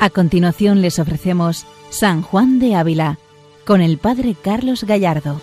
A 0.00 0.10
continuación 0.10 0.80
les 0.80 1.00
ofrecemos 1.00 1.66
San 1.90 2.22
Juan 2.22 2.60
de 2.60 2.76
Ávila 2.76 3.18
con 3.66 3.80
el 3.80 3.98
Padre 3.98 4.36
Carlos 4.40 4.84
Gallardo. 4.84 5.40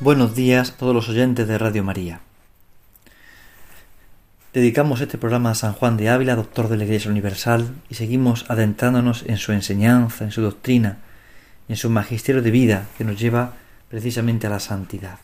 Buenos 0.00 0.34
días 0.34 0.70
a 0.70 0.76
todos 0.78 0.94
los 0.94 1.10
oyentes 1.10 1.46
de 1.46 1.58
Radio 1.58 1.84
María. 1.84 2.22
Dedicamos 4.52 5.00
este 5.00 5.16
programa 5.16 5.52
a 5.52 5.54
San 5.54 5.74
Juan 5.74 5.96
de 5.96 6.08
Ávila, 6.08 6.34
doctor 6.34 6.66
de 6.66 6.76
la 6.76 6.82
Iglesia 6.82 7.08
Universal, 7.08 7.72
y 7.88 7.94
seguimos 7.94 8.50
adentrándonos 8.50 9.22
en 9.28 9.36
su 9.36 9.52
enseñanza, 9.52 10.24
en 10.24 10.32
su 10.32 10.42
doctrina, 10.42 10.98
en 11.68 11.76
su 11.76 11.88
magisterio 11.88 12.42
de 12.42 12.50
vida, 12.50 12.88
que 12.98 13.04
nos 13.04 13.16
lleva 13.16 13.52
precisamente 13.88 14.48
a 14.48 14.50
la 14.50 14.58
santidad. 14.58 15.20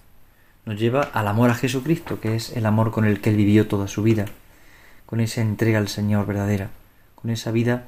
Nos 0.64 0.78
lleva 0.78 1.00
al 1.02 1.26
amor 1.26 1.50
a 1.50 1.56
Jesucristo, 1.56 2.20
que 2.20 2.36
es 2.36 2.56
el 2.56 2.66
amor 2.66 2.92
con 2.92 3.04
el 3.04 3.20
que 3.20 3.30
él 3.30 3.36
vivió 3.36 3.66
toda 3.66 3.88
su 3.88 4.04
vida, 4.04 4.26
con 5.06 5.18
esa 5.18 5.40
entrega 5.40 5.80
al 5.80 5.88
Señor 5.88 6.24
verdadera, 6.24 6.70
con 7.16 7.32
esa 7.32 7.50
vida 7.50 7.82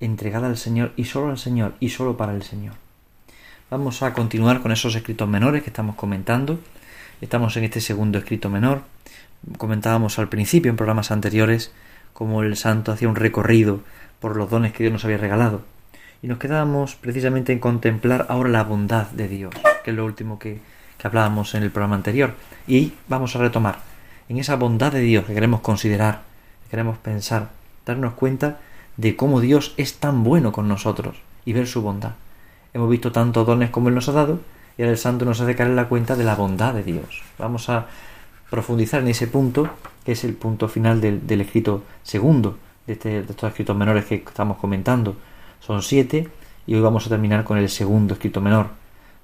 entregada 0.00 0.46
al 0.46 0.58
Señor 0.58 0.92
y 0.94 1.04
solo 1.04 1.30
al 1.30 1.38
Señor 1.38 1.74
y 1.80 1.88
solo 1.88 2.18
para 2.18 2.34
el 2.34 2.42
Señor. 2.42 2.74
Vamos 3.70 4.02
a 4.02 4.12
continuar 4.12 4.60
con 4.60 4.72
esos 4.72 4.94
escritos 4.94 5.26
menores 5.26 5.62
que 5.62 5.70
estamos 5.70 5.96
comentando. 5.96 6.60
Estamos 7.20 7.56
en 7.56 7.64
este 7.64 7.80
segundo 7.80 8.18
escrito 8.18 8.50
menor 8.50 8.82
comentábamos 9.58 10.18
al 10.18 10.28
principio 10.28 10.70
en 10.70 10.76
programas 10.76 11.10
anteriores 11.10 11.72
cómo 12.12 12.42
el 12.42 12.56
santo 12.56 12.92
hacía 12.92 13.08
un 13.08 13.16
recorrido 13.16 13.80
por 14.20 14.36
los 14.36 14.50
dones 14.50 14.72
que 14.72 14.82
Dios 14.82 14.92
nos 14.92 15.04
había 15.04 15.18
regalado. 15.18 15.62
Y 16.22 16.28
nos 16.28 16.38
quedábamos 16.38 16.94
precisamente 16.94 17.52
en 17.52 17.58
contemplar 17.58 18.26
ahora 18.28 18.48
la 18.48 18.64
bondad 18.64 19.08
de 19.10 19.28
Dios, 19.28 19.54
que 19.84 19.90
es 19.90 19.96
lo 19.96 20.04
último 20.04 20.38
que, 20.38 20.60
que 20.98 21.06
hablábamos 21.06 21.54
en 21.54 21.62
el 21.62 21.70
programa 21.70 21.96
anterior. 21.96 22.34
Y 22.66 22.94
vamos 23.08 23.36
a 23.36 23.38
retomar 23.38 23.80
en 24.28 24.38
esa 24.38 24.56
bondad 24.56 24.92
de 24.92 25.00
Dios 25.00 25.26
que 25.26 25.34
queremos 25.34 25.60
considerar, 25.60 26.22
que 26.64 26.70
queremos 26.70 26.98
pensar, 26.98 27.50
darnos 27.84 28.14
cuenta 28.14 28.60
de 28.96 29.14
cómo 29.14 29.40
Dios 29.40 29.74
es 29.76 29.98
tan 29.98 30.24
bueno 30.24 30.52
con 30.52 30.68
nosotros 30.68 31.16
y 31.44 31.52
ver 31.52 31.66
su 31.66 31.82
bondad. 31.82 32.12
Hemos 32.72 32.88
visto 32.88 33.12
tantos 33.12 33.46
dones 33.46 33.70
como 33.70 33.88
Él 33.88 33.94
nos 33.94 34.08
ha 34.08 34.12
dado 34.12 34.40
y 34.76 34.82
ahora 34.82 34.92
el 34.92 34.98
santo 34.98 35.24
nos 35.24 35.40
hace 35.40 35.56
caer 35.56 35.70
en 35.70 35.76
la 35.76 35.88
cuenta 35.88 36.16
de 36.16 36.24
la 36.24 36.34
bondad 36.34 36.74
de 36.74 36.82
Dios. 36.82 37.22
Vamos 37.38 37.68
a 37.68 37.86
profundizar 38.50 39.00
en 39.00 39.08
ese 39.08 39.26
punto, 39.26 39.68
que 40.04 40.12
es 40.12 40.24
el 40.24 40.34
punto 40.34 40.68
final 40.68 41.00
del, 41.00 41.40
escrito 41.40 41.82
segundo 42.02 42.58
de, 42.86 42.92
este, 42.92 43.08
de 43.22 43.30
estos 43.30 43.48
escritos 43.48 43.76
menores 43.76 44.04
que 44.04 44.16
estamos 44.16 44.58
comentando. 44.58 45.16
Son 45.60 45.82
siete 45.82 46.28
y 46.66 46.74
hoy 46.74 46.80
vamos 46.80 47.06
a 47.06 47.08
terminar 47.08 47.44
con 47.44 47.58
el 47.58 47.68
segundo 47.68 48.14
escrito 48.14 48.40
menor. 48.40 48.68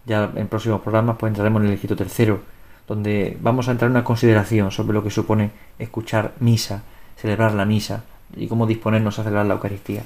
Ya 0.06 0.30
en 0.34 0.48
próximos 0.48 0.80
programas 0.80 1.16
pues 1.18 1.30
entraremos 1.30 1.62
en 1.62 1.69
el 1.69 1.74
escrito 1.74 1.96
tercero, 1.96 2.40
donde 2.88 3.36
vamos 3.40 3.69
a 3.69 3.72
entrar 3.72 3.88
en 3.90 3.96
una 3.96 4.04
consideración 4.04 4.70
sobre 4.70 4.94
lo 4.94 5.04
que 5.04 5.10
supone 5.10 5.50
escuchar 5.78 6.32
misa, 6.40 6.82
celebrar 7.16 7.52
la 7.52 7.64
misa 7.64 8.04
y 8.36 8.48
cómo 8.48 8.66
disponernos 8.66 9.19
a 9.19 9.22
celebrar 9.22 9.46
la 9.46 9.54
Eucaristía. 9.54 10.02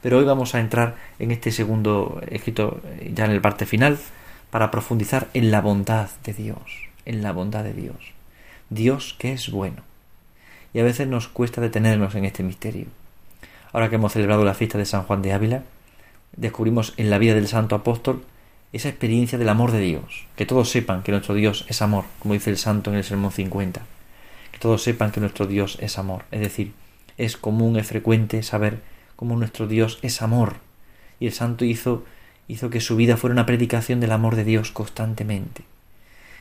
Pero 0.00 0.18
hoy 0.18 0.24
vamos 0.24 0.54
a 0.54 0.60
entrar 0.60 0.94
en 1.18 1.30
este 1.30 1.50
segundo 1.50 2.22
escrito 2.30 2.80
ya 3.12 3.26
en 3.26 3.32
el 3.32 3.40
parte 3.42 3.66
final 3.66 3.98
para 4.50 4.70
profundizar 4.70 5.28
en 5.34 5.50
la 5.50 5.60
bondad 5.60 6.10
de 6.24 6.32
Dios, 6.32 6.60
en 7.04 7.22
la 7.22 7.32
bondad 7.32 7.64
de 7.64 7.74
Dios. 7.74 7.96
Dios 8.68 9.14
que 9.18 9.32
es 9.32 9.50
bueno. 9.50 9.82
Y 10.72 10.78
a 10.78 10.84
veces 10.84 11.08
nos 11.08 11.28
cuesta 11.28 11.60
detenernos 11.60 12.14
en 12.14 12.24
este 12.24 12.42
misterio. 12.42 12.86
Ahora 13.72 13.88
que 13.88 13.96
hemos 13.96 14.12
celebrado 14.12 14.44
la 14.44 14.54
fiesta 14.54 14.78
de 14.78 14.84
San 14.84 15.02
Juan 15.02 15.22
de 15.22 15.32
Ávila, 15.32 15.62
descubrimos 16.36 16.94
en 16.96 17.10
la 17.10 17.18
vida 17.18 17.34
del 17.34 17.48
santo 17.48 17.74
apóstol 17.74 18.24
esa 18.72 18.88
experiencia 18.88 19.38
del 19.38 19.48
amor 19.48 19.72
de 19.72 19.80
Dios. 19.80 20.26
Que 20.36 20.46
todos 20.46 20.70
sepan 20.70 21.02
que 21.02 21.12
nuestro 21.12 21.34
Dios 21.34 21.64
es 21.68 21.82
amor, 21.82 22.04
como 22.18 22.34
dice 22.34 22.50
el 22.50 22.58
santo 22.58 22.90
en 22.90 22.96
el 22.96 23.04
Sermón 23.04 23.32
50. 23.32 23.82
Que 24.52 24.58
todos 24.58 24.82
sepan 24.82 25.10
que 25.10 25.20
nuestro 25.20 25.46
Dios 25.46 25.78
es 25.80 25.98
amor. 25.98 26.24
Es 26.30 26.40
decir, 26.40 26.72
es 27.18 27.36
común, 27.36 27.76
es 27.76 27.86
frecuente 27.86 28.42
saber 28.42 28.80
cómo 29.16 29.36
nuestro 29.36 29.66
Dios 29.66 29.98
es 30.02 30.22
amor. 30.22 30.56
Y 31.18 31.26
el 31.26 31.32
santo 31.32 31.64
hizo, 31.64 32.04
hizo 32.50 32.70
que 32.70 32.80
su 32.80 32.96
vida 32.96 33.16
fuera 33.16 33.32
una 33.32 33.46
predicación 33.46 34.00
del 34.00 34.12
amor 34.12 34.36
de 34.36 34.44
Dios 34.44 34.70
constantemente 34.70 35.64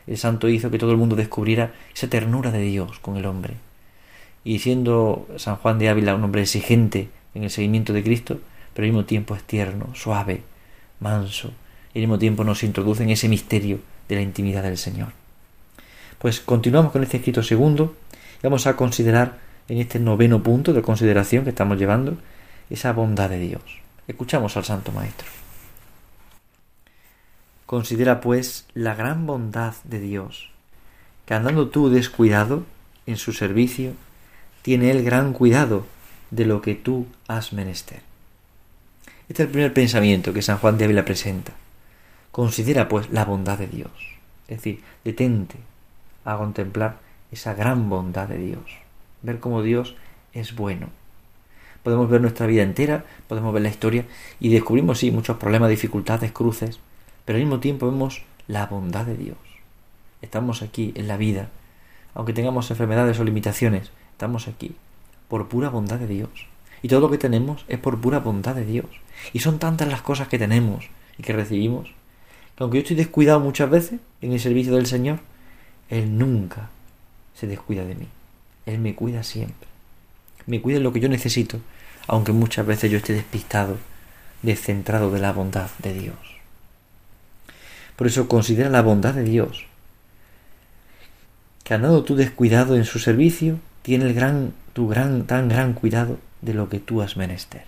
el 0.10 0.18
santo 0.18 0.50
hizo 0.50 0.72
que 0.72 0.80
todo 0.80 0.92
el 0.92 0.98
mundo 0.98 1.16
descubriera 1.16 1.72
esa 1.96 2.10
ternura 2.10 2.52
de 2.52 2.62
Dios 2.62 2.98
con 2.98 3.16
el 3.16 3.28
hombre. 3.28 3.54
Y 4.44 4.58
siendo 4.58 5.28
San 5.38 5.58
Juan 5.58 5.78
de 5.78 5.88
Ávila 5.88 6.16
un 6.16 6.24
hombre 6.24 6.42
exigente 6.42 7.10
en 7.36 7.44
el 7.44 7.52
seguimiento 7.52 7.94
de 7.94 8.02
Cristo, 8.02 8.40
pero 8.74 8.86
al 8.86 8.92
mismo 8.92 9.06
tiempo 9.06 9.36
es 9.36 9.44
tierno, 9.44 9.94
suave, 9.94 10.42
manso, 11.00 11.52
y 11.94 12.00
al 12.00 12.02
mismo 12.02 12.18
tiempo 12.18 12.44
nos 12.44 12.64
introduce 12.64 13.04
en 13.04 13.12
ese 13.12 13.30
misterio 13.30 13.82
de 14.08 14.16
la 14.16 14.22
intimidad 14.22 14.64
del 14.64 14.80
Señor. 14.80 15.10
Pues 16.18 16.40
continuamos 16.40 16.92
con 16.92 17.04
este 17.04 17.18
escrito 17.18 17.44
segundo 17.44 17.96
y 18.42 18.48
vamos 18.48 18.66
a 18.66 18.76
considerar 18.76 19.38
en 19.68 19.78
este 19.78 20.00
noveno 20.00 20.42
punto 20.42 20.74
de 20.74 20.82
consideración 20.82 21.44
que 21.44 21.52
estamos 21.52 21.78
llevando 21.78 22.18
esa 22.72 22.94
bondad 22.94 23.30
de 23.30 23.40
Dios. 23.40 23.62
Escuchamos 24.08 24.58
al 24.58 24.66
Santo 24.66 24.92
Maestro. 24.92 25.28
Considera 27.70 28.20
pues 28.20 28.66
la 28.74 28.96
gran 28.96 29.28
bondad 29.28 29.76
de 29.84 30.00
Dios, 30.00 30.50
que 31.28 31.36
andando 31.36 31.70
tú 31.70 31.92
descuidado 31.92 32.64
en 33.06 33.16
su 33.16 33.32
servicio, 33.32 33.92
tiene 34.64 34.90
él 34.90 35.04
gran 35.04 35.34
cuidado 35.34 35.86
de 36.32 36.48
lo 36.48 36.64
que 36.64 36.74
tú 36.74 37.06
has 37.28 37.54
menester. 37.54 38.02
Este 39.28 39.44
es 39.44 39.48
el 39.50 39.52
primer 39.52 39.72
pensamiento 39.72 40.34
que 40.34 40.42
San 40.42 40.58
Juan 40.58 40.80
de 40.80 40.86
Ávila 40.86 41.06
presenta. 41.06 41.52
Considera 42.32 42.90
pues 42.90 43.12
la 43.12 43.24
bondad 43.24 43.60
de 43.60 43.68
Dios, 43.68 43.92
es 44.48 44.58
decir, 44.58 44.82
detente 45.06 45.58
a 46.26 46.38
contemplar 46.38 46.98
esa 47.32 47.54
gran 47.54 47.88
bondad 47.88 48.30
de 48.30 48.40
Dios, 48.40 48.64
ver 49.22 49.40
cómo 49.40 49.62
Dios 49.62 49.96
es 50.34 50.56
bueno. 50.56 50.88
Podemos 51.84 52.10
ver 52.10 52.22
nuestra 52.22 52.48
vida 52.48 52.64
entera, 52.64 53.06
podemos 53.28 53.54
ver 53.54 53.62
la 53.62 53.70
historia 53.70 54.06
y 54.40 54.50
descubrimos, 54.50 54.98
sí, 54.98 55.12
muchos 55.12 55.38
problemas, 55.38 55.70
dificultades, 55.70 56.32
cruces, 56.32 56.80
pero 57.30 57.38
al 57.38 57.44
mismo 57.44 57.60
tiempo 57.60 57.86
vemos 57.86 58.24
la 58.48 58.66
bondad 58.66 59.06
de 59.06 59.16
Dios. 59.16 59.38
Estamos 60.24 60.64
aquí 60.64 60.94
en 60.96 61.08
la 61.08 61.16
vida, 61.16 61.50
aunque 62.16 62.34
tengamos 62.34 62.72
enfermedades 62.72 63.20
o 63.20 63.24
limitaciones, 63.24 63.92
estamos 64.14 64.48
aquí 64.48 64.76
por 65.28 65.48
pura 65.48 65.70
bondad 65.70 66.00
de 66.00 66.08
Dios. 66.08 66.32
Y 66.82 66.88
todo 66.88 67.02
lo 67.02 67.12
que 67.12 67.20
tenemos 67.20 67.66
es 67.68 67.78
por 67.78 68.02
pura 68.02 68.18
bondad 68.18 68.56
de 68.56 68.66
Dios. 68.66 68.88
Y 69.32 69.42
son 69.42 69.60
tantas 69.60 69.90
las 69.90 70.02
cosas 70.02 70.28
que 70.28 70.40
tenemos 70.40 70.90
y 71.20 71.22
que 71.22 71.34
recibimos, 71.34 71.90
que 72.56 72.64
aunque 72.64 72.80
yo 72.80 72.82
estoy 72.82 72.96
descuidado 72.96 73.40
muchas 73.40 73.70
veces 73.70 74.00
en 74.24 74.34
el 74.34 74.40
servicio 74.40 74.74
del 74.74 74.88
Señor, 74.88 75.20
Él 75.88 76.18
nunca 76.18 76.72
se 77.36 77.46
descuida 77.46 77.86
de 77.86 77.94
mí. 77.94 78.08
Él 78.66 78.80
me 78.80 78.96
cuida 78.96 79.22
siempre. 79.22 79.68
Me 80.48 80.62
cuida 80.62 80.78
en 80.78 80.84
lo 80.84 80.92
que 80.92 81.00
yo 81.00 81.10
necesito, 81.10 81.60
aunque 82.08 82.32
muchas 82.32 82.66
veces 82.66 82.90
yo 82.90 82.98
esté 82.98 83.14
despistado, 83.14 83.78
descentrado 84.42 85.12
de 85.12 85.20
la 85.20 85.32
bondad 85.32 85.70
de 85.84 85.94
Dios. 85.94 86.39
Por 88.00 88.08
eso 88.08 88.30
considera 88.30 88.70
la 88.70 88.82
bondad 88.82 89.14
de 89.14 89.26
Dios. 89.26 89.66
Que 91.66 91.74
andado 91.74 92.06
tú 92.06 92.16
descuidado 92.16 92.78
en 92.78 92.86
su 92.86 92.98
servicio, 92.98 93.60
tiene 93.82 94.06
el 94.06 94.14
gran, 94.14 94.54
tu 94.72 94.88
gran, 94.88 95.28
tan 95.28 95.50
gran 95.50 95.74
cuidado 95.74 96.18
de 96.42 96.54
lo 96.54 96.70
que 96.70 96.80
tú 96.80 97.02
has 97.02 97.18
menester. 97.18 97.66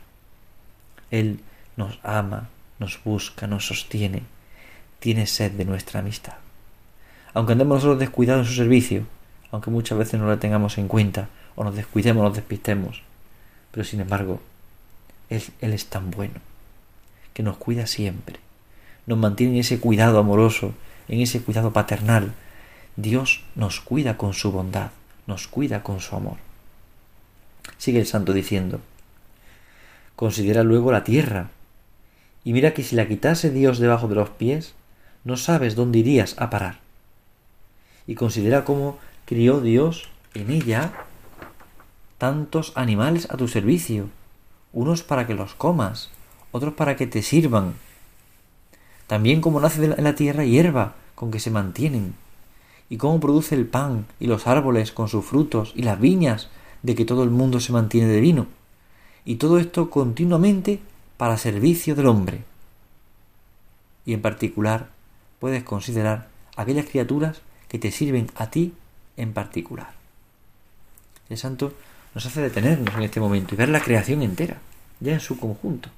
Él 1.11 1.41
nos 1.75 1.99
ama, 2.01 2.47
nos 2.79 3.03
busca, 3.03 3.45
nos 3.45 3.67
sostiene, 3.67 4.23
tiene 5.01 5.27
sed 5.27 5.51
de 5.51 5.65
nuestra 5.65 5.99
amistad. 5.99 6.37
Aunque 7.33 7.51
andemos 7.51 7.79
nosotros 7.79 7.99
descuidados 7.99 8.47
en 8.47 8.53
su 8.53 8.55
servicio, 8.57 9.03
aunque 9.51 9.69
muchas 9.69 9.97
veces 9.97 10.17
no 10.17 10.27
la 10.27 10.39
tengamos 10.39 10.77
en 10.77 10.87
cuenta, 10.87 11.27
o 11.57 11.65
nos 11.65 11.75
descuidemos, 11.75 12.23
nos 12.23 12.35
despistemos, 12.37 13.03
pero 13.71 13.83
sin 13.83 13.99
embargo, 13.99 14.39
él 15.29 15.43
es 15.59 15.85
tan 15.87 16.09
bueno, 16.09 16.39
que 17.33 17.43
nos 17.43 17.57
cuida 17.57 17.85
siempre, 17.85 18.39
nos 19.05 19.17
mantiene 19.17 19.53
en 19.53 19.59
ese 19.59 19.79
cuidado 19.79 20.19
amoroso, 20.19 20.73
en 21.07 21.19
ese 21.21 21.41
cuidado 21.41 21.73
paternal. 21.73 22.33
Dios 22.95 23.43
nos 23.55 23.79
cuida 23.79 24.17
con 24.17 24.33
su 24.33 24.51
bondad, 24.51 24.91
nos 25.27 25.47
cuida 25.47 25.83
con 25.83 25.99
su 25.99 26.15
amor. 26.15 26.37
Sigue 27.77 27.99
el 27.99 28.05
santo 28.05 28.33
diciendo, 28.33 28.79
considera 30.15 30.63
luego 30.63 30.91
la 30.91 31.03
tierra, 31.03 31.49
y 32.43 32.53
mira 32.53 32.73
que 32.73 32.83
si 32.83 32.95
la 32.95 33.07
quitase 33.07 33.51
Dios 33.51 33.79
debajo 33.79 34.07
de 34.07 34.15
los 34.15 34.29
pies, 34.29 34.73
no 35.23 35.37
sabes 35.37 35.75
dónde 35.75 35.99
irías 35.99 36.35
a 36.39 36.49
parar. 36.49 36.79
Y 38.07 38.15
considera 38.15 38.65
cómo 38.65 38.97
crió 39.25 39.61
Dios 39.61 40.09
en 40.33 40.51
ella 40.51 40.91
tantos 42.17 42.73
animales 42.75 43.27
a 43.29 43.37
tu 43.37 43.47
servicio, 43.47 44.09
unos 44.73 45.03
para 45.03 45.27
que 45.27 45.33
los 45.33 45.53
comas, 45.55 46.09
otros 46.51 46.73
para 46.73 46.95
que 46.95 47.07
te 47.07 47.21
sirvan, 47.21 47.73
también 49.11 49.41
cómo 49.41 49.59
nace 49.59 49.83
en 49.83 50.05
la 50.05 50.15
tierra 50.15 50.45
hierba 50.45 50.95
con 51.15 51.31
que 51.31 51.41
se 51.41 51.51
mantienen, 51.51 52.15
y 52.87 52.95
cómo 52.95 53.19
produce 53.19 53.55
el 53.55 53.67
pan 53.67 54.05
y 54.21 54.27
los 54.27 54.47
árboles 54.47 54.93
con 54.93 55.09
sus 55.09 55.25
frutos 55.25 55.73
y 55.75 55.81
las 55.81 55.99
viñas 55.99 56.47
de 56.81 56.95
que 56.95 57.03
todo 57.03 57.23
el 57.23 57.29
mundo 57.29 57.59
se 57.59 57.73
mantiene 57.73 58.07
de 58.07 58.21
vino. 58.21 58.47
Y 59.25 59.35
todo 59.35 59.59
esto 59.59 59.89
continuamente 59.89 60.79
para 61.17 61.37
servicio 61.37 61.93
del 61.93 62.07
hombre. 62.07 62.45
Y 64.05 64.13
en 64.13 64.21
particular 64.21 64.87
puedes 65.41 65.63
considerar 65.63 66.29
aquellas 66.55 66.85
criaturas 66.85 67.41
que 67.67 67.79
te 67.79 67.91
sirven 67.91 68.31
a 68.35 68.49
ti 68.49 68.71
en 69.17 69.33
particular. 69.33 69.91
El 71.27 71.37
santo 71.37 71.73
nos 72.15 72.25
hace 72.25 72.39
detenernos 72.39 72.95
en 72.95 73.03
este 73.03 73.19
momento 73.19 73.55
y 73.55 73.57
ver 73.57 73.67
la 73.67 73.81
creación 73.81 74.21
entera, 74.21 74.61
ya 75.01 75.11
en 75.11 75.19
su 75.19 75.37
conjunto. 75.37 75.89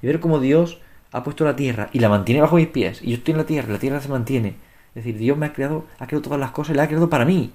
Y 0.00 0.06
ver 0.06 0.20
cómo 0.20 0.40
Dios 0.40 0.78
ha 1.12 1.24
puesto 1.24 1.44
la 1.44 1.56
tierra 1.56 1.88
y 1.92 1.98
la 1.98 2.08
mantiene 2.08 2.40
bajo 2.40 2.56
mis 2.56 2.68
pies. 2.68 3.02
Y 3.02 3.10
yo 3.10 3.16
estoy 3.16 3.32
en 3.32 3.38
la 3.38 3.46
tierra, 3.46 3.72
la 3.72 3.78
tierra 3.78 4.00
se 4.00 4.08
mantiene. 4.08 4.54
Es 4.94 5.04
decir, 5.04 5.18
Dios 5.18 5.36
me 5.36 5.46
ha 5.46 5.52
creado, 5.52 5.86
ha 5.98 6.06
creado 6.06 6.22
todas 6.22 6.40
las 6.40 6.50
cosas 6.50 6.74
y 6.74 6.76
la 6.76 6.84
ha 6.84 6.88
creado 6.88 7.08
para 7.08 7.24
mí. 7.24 7.52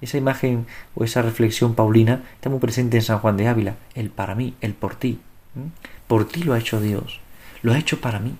Esa 0.00 0.18
imagen 0.18 0.66
o 0.94 1.04
esa 1.04 1.22
reflexión 1.22 1.74
paulina 1.74 2.22
está 2.34 2.50
muy 2.50 2.58
presente 2.58 2.96
en 2.96 3.02
San 3.02 3.18
Juan 3.18 3.36
de 3.36 3.48
Ávila. 3.48 3.76
El 3.94 4.10
para 4.10 4.34
mí, 4.34 4.54
el 4.60 4.74
por 4.74 4.96
ti. 4.96 5.18
Por 6.06 6.26
ti 6.26 6.42
lo 6.42 6.52
ha 6.52 6.58
hecho 6.58 6.80
Dios. 6.80 7.20
Lo 7.62 7.72
ha 7.72 7.78
hecho 7.78 8.00
para 8.00 8.18
mí. 8.18 8.34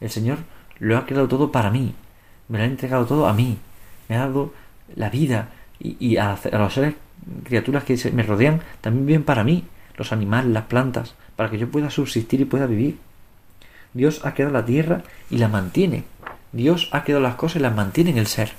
El 0.00 0.10
Señor 0.10 0.38
lo 0.78 0.98
ha 0.98 1.06
creado 1.06 1.28
todo 1.28 1.52
para 1.52 1.70
mí. 1.70 1.94
Me 2.48 2.58
lo 2.58 2.64
ha 2.64 2.66
entregado 2.66 3.06
todo 3.06 3.26
a 3.26 3.32
mí. 3.32 3.58
Me 4.08 4.16
ha 4.16 4.20
dado 4.20 4.52
la 4.94 5.08
vida. 5.08 5.50
Y, 5.78 6.18
a, 6.18 6.32
a 6.34 6.58
los 6.58 6.74
seres, 6.74 6.94
criaturas 7.44 7.84
que 7.84 7.96
me 8.12 8.22
rodean, 8.22 8.60
también 8.80 9.06
viven 9.06 9.24
para 9.24 9.44
mí. 9.44 9.64
Los 9.96 10.12
animales, 10.12 10.52
las 10.52 10.64
plantas, 10.64 11.14
para 11.36 11.50
que 11.50 11.58
yo 11.58 11.70
pueda 11.70 11.88
subsistir 11.88 12.40
y 12.40 12.44
pueda 12.44 12.66
vivir. 12.66 12.98
Dios 13.92 14.20
ha 14.24 14.34
creado 14.34 14.52
la 14.52 14.64
tierra 14.64 15.02
y 15.30 15.38
la 15.38 15.48
mantiene. 15.48 16.04
Dios 16.52 16.88
ha 16.92 17.04
creado 17.04 17.22
las 17.22 17.34
cosas 17.36 17.56
y 17.56 17.60
las 17.60 17.74
mantiene 17.74 18.10
en 18.10 18.18
el 18.18 18.26
ser, 18.26 18.52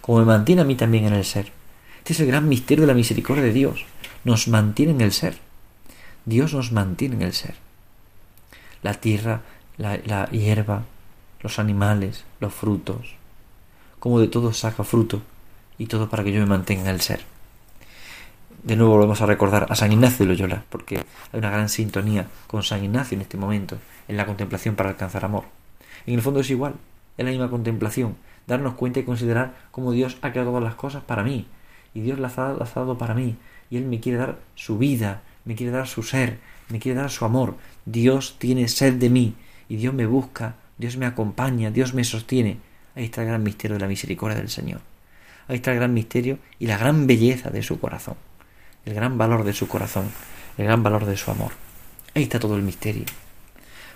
como 0.00 0.18
me 0.18 0.24
mantiene 0.24 0.62
a 0.62 0.64
mí 0.64 0.74
también 0.74 1.04
en 1.04 1.14
el 1.14 1.24
ser. 1.24 1.52
Este 1.98 2.12
es 2.12 2.20
el 2.20 2.26
gran 2.26 2.48
misterio 2.48 2.82
de 2.82 2.88
la 2.88 2.94
misericordia 2.94 3.42
de 3.42 3.52
Dios. 3.52 3.84
Nos 4.24 4.48
mantiene 4.48 4.92
en 4.92 5.00
el 5.00 5.12
ser. 5.12 5.38
Dios 6.24 6.54
nos 6.54 6.72
mantiene 6.72 7.16
en 7.16 7.22
el 7.22 7.32
ser. 7.32 7.54
La 8.82 8.94
tierra, 8.94 9.42
la, 9.76 10.28
hierba, 10.30 10.84
los 11.40 11.58
animales, 11.58 12.24
los 12.40 12.54
frutos. 12.54 13.14
Como 13.98 14.20
de 14.20 14.28
todo 14.28 14.52
saca 14.52 14.84
fruto 14.84 15.22
y 15.78 15.86
todo 15.86 16.08
para 16.08 16.22
que 16.22 16.32
yo 16.32 16.40
me 16.40 16.46
mantenga 16.46 16.82
en 16.82 16.88
el 16.88 17.00
ser. 17.00 17.24
De 18.66 18.74
nuevo 18.74 18.94
volvemos 18.94 19.22
a 19.22 19.26
recordar 19.26 19.68
a 19.70 19.76
San 19.76 19.92
Ignacio 19.92 20.26
de 20.26 20.32
Loyola, 20.32 20.64
porque 20.70 20.96
hay 20.96 21.38
una 21.38 21.52
gran 21.52 21.68
sintonía 21.68 22.26
con 22.48 22.64
San 22.64 22.82
Ignacio 22.82 23.14
en 23.14 23.22
este 23.22 23.36
momento, 23.36 23.78
en 24.08 24.16
la 24.16 24.26
contemplación 24.26 24.74
para 24.74 24.88
alcanzar 24.88 25.24
amor. 25.24 25.44
En 26.04 26.14
el 26.14 26.20
fondo 26.20 26.40
es 26.40 26.50
igual, 26.50 26.74
es 27.16 27.24
la 27.24 27.30
misma 27.30 27.48
contemplación, 27.48 28.16
darnos 28.48 28.74
cuenta 28.74 28.98
y 28.98 29.04
considerar 29.04 29.54
cómo 29.70 29.92
Dios 29.92 30.18
ha 30.20 30.32
creado 30.32 30.58
las 30.58 30.74
cosas 30.74 31.04
para 31.04 31.22
mí, 31.22 31.46
y 31.94 32.00
Dios 32.00 32.18
las 32.18 32.38
ha, 32.38 32.54
dado 32.54 32.98
para 32.98 33.14
mí 33.14 33.36
y 33.70 33.76
Él 33.76 33.84
me 33.84 34.00
quiere 34.00 34.18
dar 34.18 34.40
su 34.56 34.78
vida, 34.78 35.22
me 35.44 35.54
quiere 35.54 35.70
dar 35.70 35.86
su 35.86 36.02
ser, 36.02 36.40
me 36.68 36.80
quiere 36.80 36.98
dar 36.98 37.10
su 37.12 37.24
amor. 37.24 37.54
Dios 37.84 38.34
tiene 38.40 38.66
sed 38.66 38.94
de 38.94 39.10
mí 39.10 39.36
y 39.68 39.76
Dios 39.76 39.94
me 39.94 40.06
busca, 40.06 40.56
Dios 40.76 40.96
me 40.96 41.06
acompaña, 41.06 41.70
Dios 41.70 41.94
me 41.94 42.02
sostiene. 42.02 42.58
Ahí 42.96 43.04
está 43.04 43.22
el 43.22 43.28
gran 43.28 43.44
misterio 43.44 43.76
de 43.76 43.82
la 43.82 43.86
misericordia 43.86 44.36
del 44.36 44.48
Señor. 44.48 44.80
Ahí 45.46 45.56
está 45.56 45.70
el 45.70 45.78
gran 45.78 45.94
misterio 45.94 46.40
y 46.58 46.66
la 46.66 46.78
gran 46.78 47.06
belleza 47.06 47.50
de 47.50 47.62
su 47.62 47.78
corazón, 47.78 48.16
el 48.86 48.94
gran 48.94 49.18
valor 49.18 49.44
de 49.44 49.52
su 49.52 49.68
corazón, 49.68 50.10
el 50.56 50.64
gran 50.64 50.82
valor 50.82 51.04
de 51.04 51.16
su 51.16 51.30
amor. 51.30 51.52
Ahí 52.14 52.22
está 52.22 52.40
todo 52.40 52.56
el 52.56 52.62
misterio. 52.62 53.04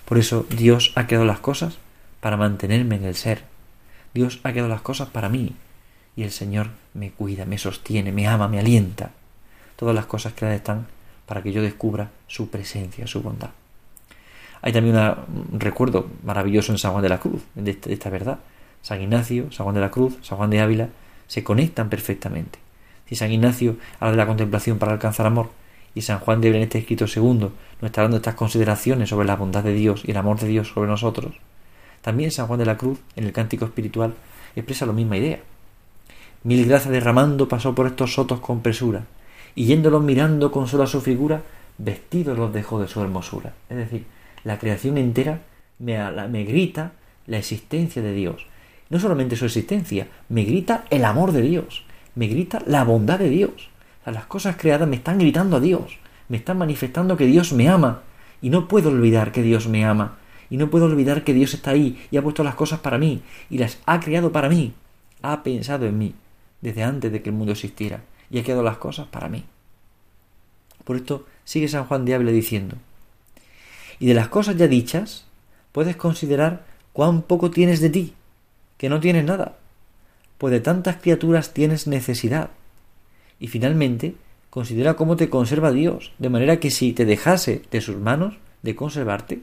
Por 0.05 0.19
eso 0.19 0.45
Dios 0.51 0.93
ha 0.97 1.07
creado 1.07 1.25
las 1.25 1.39
cosas 1.39 1.79
para 2.21 2.37
mantenerme 2.37 2.97
en 2.97 3.05
el 3.05 3.15
ser. 3.15 3.45
Dios 4.13 4.41
ha 4.43 4.51
creado 4.51 4.69
las 4.69 4.83
cosas 4.83 5.09
para 5.09 5.29
mí, 5.29 5.55
y 6.17 6.25
el 6.25 6.33
Señor 6.33 6.71
me 6.93 7.13
cuida, 7.13 7.47
me 7.47 7.57
sostiene, 7.57 8.13
me 8.13 8.27
ama, 8.27 8.49
me 8.49 8.59
alienta. 8.59 9.13
Todas 9.77 9.95
las 9.95 10.07
cosas 10.07 10.33
que 10.33 10.55
están 10.55 10.87
para 11.25 11.43
que 11.43 11.53
yo 11.53 11.63
descubra 11.63 12.11
su 12.27 12.51
presencia, 12.51 13.07
su 13.07 13.23
bondad. 13.23 13.51
Hay 14.63 14.73
también 14.73 14.97
un 14.97 15.61
recuerdo 15.61 16.11
maravilloso 16.25 16.73
en 16.73 16.79
San 16.79 16.91
Juan 16.91 17.03
de 17.03 17.09
la 17.09 17.21
Cruz, 17.21 17.43
de 17.55 17.79
esta, 17.87 18.11
verdad. 18.11 18.41
San 18.83 19.01
Ignacio, 19.01 19.51
San 19.53 19.65
Juan 19.65 19.75
de 19.75 19.81
la 19.81 19.91
Cruz, 19.91 20.19
San 20.23 20.37
Juan 20.37 20.51
de 20.51 20.61
Ávila 20.61 20.89
se 21.29 21.45
conectan 21.45 21.89
perfectamente. 21.89 22.59
Si 23.11 23.17
San 23.17 23.33
Ignacio 23.33 23.77
habla 23.99 24.13
de 24.13 24.17
la 24.19 24.27
contemplación 24.27 24.79
para 24.79 24.93
alcanzar 24.93 25.27
amor, 25.27 25.51
y 25.97 26.03
San 26.03 26.21
Juan 26.21 26.41
de 26.41 26.51
en 26.51 26.63
este 26.63 26.79
escrito 26.79 27.09
segundo 27.09 27.53
nos 27.81 27.89
está 27.91 28.03
dando 28.03 28.19
estas 28.19 28.37
consideraciones 28.37 29.09
sobre 29.09 29.27
la 29.27 29.35
bondad 29.35 29.65
de 29.65 29.75
Dios 29.75 30.03
y 30.05 30.13
el 30.13 30.17
amor 30.17 30.39
de 30.39 30.47
Dios 30.47 30.69
sobre 30.69 30.89
nosotros, 30.89 31.35
también 32.03 32.31
San 32.31 32.47
Juan 32.47 32.61
de 32.61 32.67
la 32.67 32.77
Cruz, 32.77 33.01
en 33.17 33.25
el 33.25 33.33
cántico 33.33 33.65
espiritual, 33.65 34.15
expresa 34.55 34.87
la 34.87 34.93
misma 34.93 35.17
idea. 35.17 35.41
Mil 36.45 36.65
gracias 36.67 36.93
derramando 36.93 37.49
pasó 37.49 37.75
por 37.75 37.89
estos 37.89 38.15
sotos 38.15 38.39
con 38.39 38.63
presura, 38.63 39.03
y 39.57 39.65
yéndolos 39.65 40.05
mirando 40.05 40.53
con 40.53 40.69
sola 40.69 40.87
su 40.87 41.01
figura, 41.01 41.43
vestidos 41.79 42.39
los 42.39 42.53
dejó 42.53 42.81
de 42.81 42.87
su 42.87 43.03
hermosura. 43.03 43.55
Es 43.69 43.77
decir, 43.77 44.05
la 44.45 44.61
creación 44.61 44.99
entera 44.99 45.41
me, 45.81 45.99
me 46.29 46.45
grita 46.45 46.93
la 47.27 47.39
existencia 47.39 48.03
de 48.03 48.15
Dios. 48.15 48.47
No 48.89 49.01
solamente 49.01 49.35
su 49.35 49.47
existencia, 49.47 50.07
me 50.29 50.45
grita 50.45 50.85
el 50.91 51.05
amor 51.05 51.33
de 51.33 51.43
Dios, 51.43 51.85
me 52.15 52.27
grita 52.27 52.63
la 52.67 52.85
bondad 52.85 53.19
de 53.19 53.29
Dios. 53.29 53.71
las 54.07 54.27
cosas 54.27 54.57
creadas 54.57 54.89
me 54.89 54.97
están 54.97 55.19
gritando 55.19 55.59
a 55.59 55.61
Dios, 55.61 55.99
me 56.29 56.37
están 56.37 56.59
manifestando 56.59 57.17
que 57.17 57.27
Dios 57.27 57.53
me 57.53 57.69
ama, 57.69 58.03
y 58.43 58.51
no 58.51 58.67
puedo 58.67 58.91
olvidar 58.91 59.31
que 59.31 59.43
Dios 59.43 59.69
me 59.69 59.85
ama, 59.85 60.19
y 60.49 60.57
no 60.57 60.69
puedo 60.69 60.87
olvidar 60.87 61.23
que 61.23 61.33
Dios 61.33 61.55
está 61.55 61.71
ahí 61.71 62.05
y 62.11 62.17
ha 62.17 62.23
puesto 62.23 62.43
las 62.43 62.57
cosas 62.57 62.81
para 62.81 62.99
mí, 62.99 63.23
y 63.49 63.59
las 63.59 63.79
ha 63.87 64.01
creado 64.01 64.33
para 64.33 64.49
mí, 64.49 64.73
ha 65.23 65.43
pensado 65.43 65.87
en 65.87 65.99
mí 65.99 66.15
desde 66.61 66.83
antes 66.83 67.13
de 67.13 67.23
que 67.23 67.31
el 67.31 67.37
mundo 67.37 67.53
existiera 67.53 68.01
y 68.31 68.39
ha 68.39 68.45
quedado 68.45 68.63
las 68.63 68.79
cosas 68.79 69.07
para 69.07 69.29
mí. 69.29 69.45
Por 70.85 70.97
esto 70.97 71.27
sigue 71.45 71.69
San 71.69 71.85
Juan 71.85 72.05
de 72.05 72.19
diciendo, 72.33 72.77
y 73.99 74.07
de 74.07 74.15
las 74.15 74.29
cosas 74.29 74.57
ya 74.57 74.67
dichas, 74.67 75.27
puedes 75.73 75.97
considerar 75.97 76.65
cuán 76.93 77.23
poco 77.23 77.51
tienes 77.51 77.81
de 77.81 77.91
ti, 77.91 78.15
que 78.77 78.89
no 78.89 78.99
tienes 78.99 79.25
nada, 79.25 79.57
pues 80.41 80.53
de 80.53 80.61
tantas 80.61 80.97
criaturas 80.97 81.53
tienes 81.53 81.87
necesidad. 81.87 82.49
Y 83.39 83.49
finalmente, 83.49 84.15
considera 84.49 84.95
cómo 84.95 85.17
te 85.17 85.29
conserva 85.29 85.71
Dios, 85.71 86.13
de 86.19 86.31
manera 86.31 86.59
que 86.61 86.71
si 86.71 86.95
te 86.95 87.05
dejase 87.05 87.61
de 87.71 87.83
sus 87.83 87.99
manos 87.99 88.39
de 88.63 88.75
conservarte, 88.75 89.43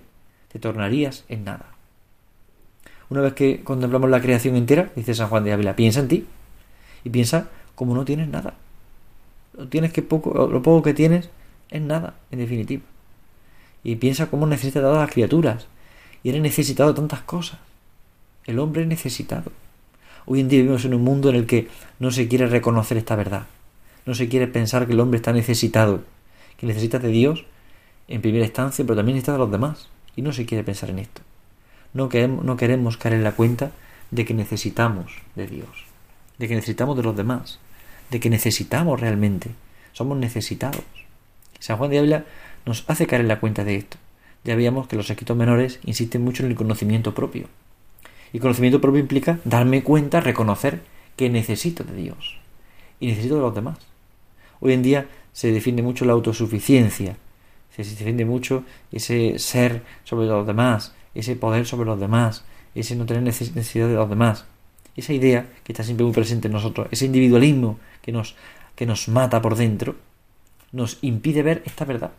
te 0.51 0.57
tornarías 0.57 1.23
en 1.29 1.43
nada. 1.43 1.67
Una 3.11 3.21
vez 3.21 3.33
que 3.33 3.63
contemplamos 3.63 4.09
la 4.09 4.21
creación 4.21 4.55
entera, 4.55 4.89
dice 4.95 5.13
San 5.13 5.27
Juan 5.27 5.43
de 5.43 5.53
Ávila, 5.53 5.75
piensa 5.75 5.99
en 5.99 6.07
ti, 6.07 6.25
y 7.03 7.11
piensa 7.11 7.47
como 7.75 7.93
no 7.93 8.03
tienes 8.03 8.27
nada. 8.27 8.55
Lo, 9.53 9.67
tienes 9.67 9.93
que 9.93 10.01
poco, 10.01 10.47
lo 10.47 10.63
poco 10.63 10.81
que 10.81 10.95
tienes 10.95 11.29
es 11.69 11.81
nada, 11.81 12.15
en 12.31 12.39
definitiva. 12.39 12.81
Y 13.83 13.97
piensa 13.97 14.31
cómo 14.31 14.47
necesitas 14.47 14.83
a 14.83 14.93
las 14.93 15.11
criaturas. 15.11 15.67
Y 16.23 16.29
eres 16.29 16.41
necesitado 16.41 16.89
de 16.89 16.95
tantas 16.95 17.21
cosas. 17.21 17.59
El 18.45 18.57
hombre 18.57 18.81
es 18.81 18.87
necesitado. 18.87 19.51
Hoy 20.27 20.41
en 20.41 20.49
día 20.49 20.59
vivimos 20.59 20.85
en 20.85 20.93
un 20.93 21.03
mundo 21.03 21.29
en 21.29 21.35
el 21.35 21.47
que 21.47 21.67
no 21.97 22.11
se 22.11 22.27
quiere 22.27 22.45
reconocer 22.45 22.97
esta 22.97 23.15
verdad. 23.15 23.47
No 24.05 24.13
se 24.13 24.29
quiere 24.29 24.45
pensar 24.45 24.85
que 24.85 24.93
el 24.93 24.99
hombre 24.99 25.17
está 25.17 25.33
necesitado, 25.33 26.03
que 26.57 26.67
necesita 26.67 26.99
de 26.99 27.09
Dios 27.09 27.45
en 28.07 28.21
primera 28.21 28.45
instancia, 28.45 28.85
pero 28.85 28.95
también 28.95 29.15
necesita 29.15 29.33
de 29.33 29.39
los 29.39 29.51
demás. 29.51 29.89
Y 30.15 30.21
no 30.21 30.31
se 30.31 30.45
quiere 30.45 30.63
pensar 30.63 30.91
en 30.91 30.99
esto. 30.99 31.23
No 31.93 32.09
queremos, 32.09 32.45
no 32.45 32.57
queremos 32.57 32.97
caer 32.97 33.15
en 33.15 33.23
la 33.23 33.31
cuenta 33.31 33.71
de 34.11 34.25
que 34.25 34.35
necesitamos 34.35 35.13
de 35.35 35.47
Dios 35.47 35.87
de 36.37 36.47
que 36.47 36.55
necesitamos 36.55 36.97
de 36.97 37.03
los 37.03 37.15
demás, 37.15 37.59
de 38.11 38.19
que 38.19 38.29
necesitamos 38.29 38.99
realmente, 38.99 39.51
somos 39.93 40.17
necesitados. 40.17 40.83
San 41.59 41.77
Juan 41.77 41.89
de 41.89 41.99
Ávila 41.99 42.25
nos 42.65 42.83
hace 42.87 43.07
caer 43.07 43.21
en 43.21 43.27
la 43.27 43.39
cuenta 43.39 43.63
de 43.63 43.75
esto. 43.75 43.97
Ya 44.43 44.55
veíamos 44.55 44.87
que 44.87 44.95
los 44.95 45.09
escritos 45.09 45.35
menores 45.35 45.79
insisten 45.83 46.23
mucho 46.23 46.43
en 46.43 46.49
el 46.49 46.55
conocimiento 46.55 47.13
propio. 47.13 47.47
Y 48.33 48.39
conocimiento 48.39 48.81
propio 48.81 48.99
implica 48.99 49.39
darme 49.43 49.83
cuenta, 49.83 50.19
reconocer 50.19 50.81
que 51.15 51.29
necesito 51.29 51.83
de 51.83 51.95
Dios 51.95 52.37
y 52.99 53.07
necesito 53.07 53.35
de 53.35 53.41
los 53.41 53.55
demás. 53.55 53.77
Hoy 54.59 54.73
en 54.73 54.83
día 54.83 55.07
se 55.33 55.51
defiende 55.51 55.81
mucho 55.81 56.05
la 56.05 56.13
autosuficiencia, 56.13 57.17
se 57.75 57.83
defiende 57.83 58.25
mucho 58.25 58.63
ese 58.91 59.39
ser 59.39 59.83
sobre 60.03 60.27
los 60.27 60.45
demás, 60.45 60.93
ese 61.13 61.35
poder 61.35 61.65
sobre 61.65 61.85
los 61.85 61.99
demás, 61.99 62.43
ese 62.75 62.95
no 62.95 63.05
tener 63.05 63.23
necesidad 63.23 63.87
de 63.87 63.95
los 63.95 64.09
demás 64.09 64.45
esa 64.97 65.13
idea 65.13 65.47
que 65.63 65.71
está 65.71 65.83
siempre 65.83 66.03
muy 66.03 66.13
presente 66.13 66.47
en 66.47 66.53
nosotros, 66.53 66.87
ese 66.91 67.05
individualismo 67.05 67.79
que 68.01 68.11
nos, 68.11 68.35
que 68.75 68.85
nos 68.85 69.07
mata 69.07 69.41
por 69.41 69.55
dentro, 69.55 69.95
nos 70.71 70.97
impide 71.01 71.43
ver 71.43 71.61
esta 71.65 71.85
verdad. 71.85 72.11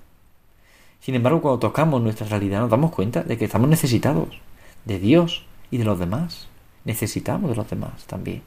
Sin 1.00 1.14
embargo, 1.14 1.42
cuando 1.42 1.58
tocamos 1.58 2.00
nuestra 2.00 2.26
realidad 2.28 2.60
nos 2.60 2.70
damos 2.70 2.92
cuenta 2.92 3.22
de 3.22 3.36
que 3.36 3.44
estamos 3.44 3.68
necesitados 3.68 4.40
de 4.84 4.98
Dios 4.98 5.44
y 5.70 5.78
de 5.78 5.84
los 5.84 5.98
demás. 5.98 6.48
Necesitamos 6.84 7.50
de 7.50 7.56
los 7.56 7.68
demás 7.68 8.04
también. 8.06 8.42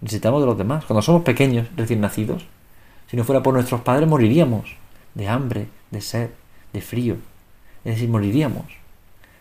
Necesitamos 0.00 0.40
de 0.40 0.46
los 0.46 0.58
demás. 0.58 0.84
Cuando 0.84 1.02
somos 1.02 1.22
pequeños, 1.22 1.68
recién 1.76 2.00
nacidos, 2.00 2.44
si 3.10 3.16
no 3.16 3.24
fuera 3.24 3.42
por 3.42 3.54
nuestros 3.54 3.80
padres 3.82 4.08
moriríamos 4.08 4.76
de 5.14 5.28
hambre, 5.28 5.68
de 5.90 6.00
sed, 6.00 6.30
de 6.72 6.80
frío. 6.80 7.16
Es 7.84 7.94
decir, 7.94 8.08
moriríamos. 8.08 8.66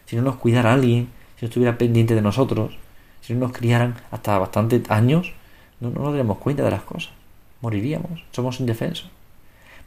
Si 0.05 0.15
no 0.15 0.21
nos 0.21 0.35
cuidara 0.35 0.73
alguien, 0.73 1.09
si 1.37 1.45
no 1.45 1.47
estuviera 1.47 1.77
pendiente 1.77 2.15
de 2.15 2.21
nosotros, 2.21 2.77
si 3.21 3.33
no 3.33 3.39
nos 3.39 3.53
criaran 3.53 3.95
hasta 4.11 4.37
bastantes 4.37 4.89
años, 4.89 5.33
no, 5.79 5.89
nos 5.89 6.05
daríamos 6.05 6.37
cuenta 6.37 6.63
de 6.63 6.71
las 6.71 6.83
cosas. 6.83 7.11
Moriríamos, 7.61 8.23
somos 8.31 8.59
indefensos. 8.59 9.09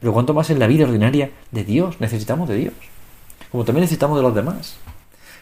Pero 0.00 0.12
cuanto 0.12 0.34
más 0.34 0.50
en 0.50 0.58
la 0.58 0.66
vida 0.66 0.84
ordinaria 0.84 1.30
de 1.50 1.64
Dios, 1.64 2.00
necesitamos 2.00 2.48
de 2.48 2.56
Dios. 2.56 2.74
Como 3.50 3.64
también 3.64 3.82
necesitamos 3.82 4.18
de 4.18 4.22
los 4.22 4.34
demás. 4.34 4.76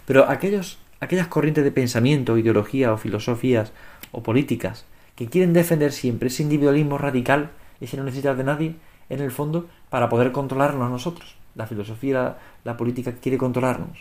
Pero 0.06 0.28
aquellos, 0.28 0.78
aquellas 1.00 1.28
corrientes 1.28 1.64
de 1.64 1.72
pensamiento, 1.72 2.38
ideología 2.38 2.92
o 2.92 2.96
filosofías 2.96 3.72
o 4.12 4.22
políticas 4.22 4.84
que 5.16 5.26
quieren 5.26 5.52
defender 5.52 5.92
siempre 5.92 6.28
ese 6.28 6.42
individualismo 6.42 6.98
radical 6.98 7.50
y 7.80 7.86
sin 7.86 7.98
no 7.98 8.04
necesitar 8.04 8.36
de 8.36 8.44
nadie, 8.44 8.76
en 9.08 9.20
el 9.20 9.30
fondo, 9.30 9.66
para 9.88 10.08
poder 10.08 10.30
controlarnos 10.32 10.90
nosotros. 10.90 11.36
La 11.54 11.66
filosofía, 11.66 12.36
la, 12.64 12.76
política 12.76 13.12
quiere 13.12 13.38
controlarnos. 13.38 13.98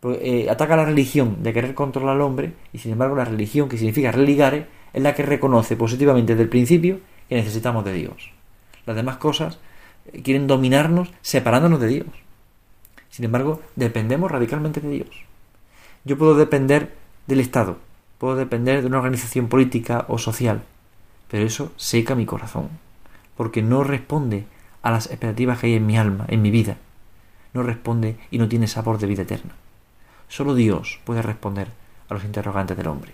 Pues, 0.00 0.18
eh, 0.22 0.48
ataca 0.48 0.76
la 0.76 0.84
religión 0.84 1.42
de 1.42 1.52
querer 1.52 1.74
controlar 1.74 2.14
al 2.14 2.22
hombre 2.22 2.54
y 2.72 2.78
sin 2.78 2.92
embargo 2.92 3.16
la 3.16 3.24
religión, 3.24 3.68
que 3.68 3.76
significa 3.76 4.12
religare, 4.12 4.66
es 4.92 5.02
la 5.02 5.14
que 5.14 5.22
reconoce 5.22 5.76
positivamente 5.76 6.32
desde 6.32 6.44
el 6.44 6.48
principio 6.48 7.00
que 7.28 7.34
necesitamos 7.34 7.84
de 7.84 7.92
Dios. 7.92 8.32
Las 8.86 8.96
demás 8.96 9.18
cosas 9.18 9.58
eh, 10.12 10.22
quieren 10.22 10.46
dominarnos 10.46 11.10
separándonos 11.20 11.80
de 11.80 11.88
Dios. 11.88 12.08
Sin 13.10 13.24
embargo, 13.24 13.60
dependemos 13.76 14.30
radicalmente 14.30 14.80
de 14.80 14.88
Dios. 14.88 15.27
Yo 16.08 16.16
puedo 16.16 16.34
depender 16.34 16.94
del 17.26 17.38
Estado, 17.38 17.76
puedo 18.16 18.34
depender 18.34 18.80
de 18.80 18.86
una 18.86 18.96
organización 18.96 19.48
política 19.48 20.06
o 20.08 20.16
social, 20.16 20.62
pero 21.30 21.44
eso 21.44 21.70
seca 21.76 22.14
mi 22.14 22.24
corazón, 22.24 22.70
porque 23.36 23.60
no 23.60 23.84
responde 23.84 24.46
a 24.80 24.90
las 24.90 25.04
expectativas 25.04 25.58
que 25.58 25.66
hay 25.66 25.74
en 25.74 25.84
mi 25.84 25.98
alma, 25.98 26.24
en 26.28 26.40
mi 26.40 26.50
vida. 26.50 26.78
No 27.52 27.62
responde 27.62 28.16
y 28.30 28.38
no 28.38 28.48
tiene 28.48 28.68
sabor 28.68 28.96
de 28.96 29.06
vida 29.06 29.24
eterna. 29.24 29.52
Solo 30.28 30.54
Dios 30.54 30.98
puede 31.04 31.20
responder 31.20 31.68
a 32.08 32.14
los 32.14 32.24
interrogantes 32.24 32.78
del 32.78 32.86
hombre. 32.86 33.12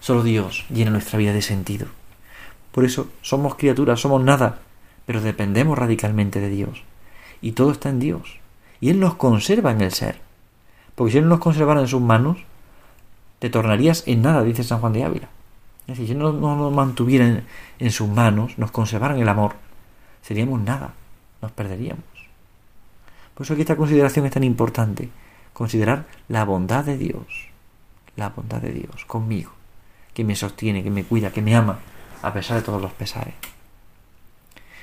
Solo 0.00 0.22
Dios 0.22 0.64
llena 0.70 0.92
nuestra 0.92 1.18
vida 1.18 1.34
de 1.34 1.42
sentido. 1.42 1.86
Por 2.72 2.86
eso 2.86 3.10
somos 3.20 3.56
criaturas, 3.56 4.00
somos 4.00 4.24
nada, 4.24 4.60
pero 5.04 5.20
dependemos 5.20 5.76
radicalmente 5.76 6.40
de 6.40 6.48
Dios. 6.48 6.82
Y 7.42 7.52
todo 7.52 7.72
está 7.72 7.90
en 7.90 8.00
Dios. 8.00 8.38
Y 8.80 8.88
Él 8.88 9.00
nos 9.00 9.16
conserva 9.16 9.70
en 9.70 9.82
el 9.82 9.92
ser. 9.92 10.25
Porque 10.96 11.12
si 11.12 11.18
Él 11.18 11.28
nos 11.28 11.38
conservara 11.38 11.80
en 11.80 11.86
sus 11.86 12.00
manos, 12.00 12.38
te 13.38 13.50
tornarías 13.50 14.02
en 14.06 14.22
nada, 14.22 14.42
dice 14.42 14.64
San 14.64 14.80
Juan 14.80 14.94
de 14.94 15.04
Ávila. 15.04 15.28
Es 15.82 15.98
decir, 15.98 16.08
si 16.08 16.14
no, 16.14 16.32
nos 16.32 16.72
mantuviera 16.72 17.44
en, 17.78 17.90
sus 17.92 18.08
manos, 18.08 18.58
nos 18.58 18.72
conservaran 18.72 19.18
el 19.20 19.28
amor, 19.28 19.54
seríamos 20.22 20.60
nada, 20.60 20.94
nos 21.40 21.52
perderíamos. 21.52 22.02
Por 23.34 23.44
eso 23.44 23.52
aquí 23.52 23.62
esta 23.62 23.76
consideración 23.76 24.26
es 24.26 24.32
tan 24.32 24.42
importante, 24.42 25.10
considerar 25.52 26.06
la 26.28 26.44
bondad 26.44 26.84
de 26.84 26.98
Dios, 26.98 27.50
la 28.16 28.30
bondad 28.30 28.60
de 28.60 28.72
Dios 28.72 29.04
conmigo, 29.04 29.52
que 30.12 30.24
me 30.24 30.34
sostiene, 30.34 30.82
que 30.82 30.90
me 30.90 31.04
cuida, 31.04 31.30
que 31.30 31.42
me 31.42 31.54
ama, 31.54 31.78
a 32.22 32.32
pesar 32.32 32.56
de 32.56 32.62
todos 32.62 32.82
los 32.82 32.92
pesares. 32.92 33.34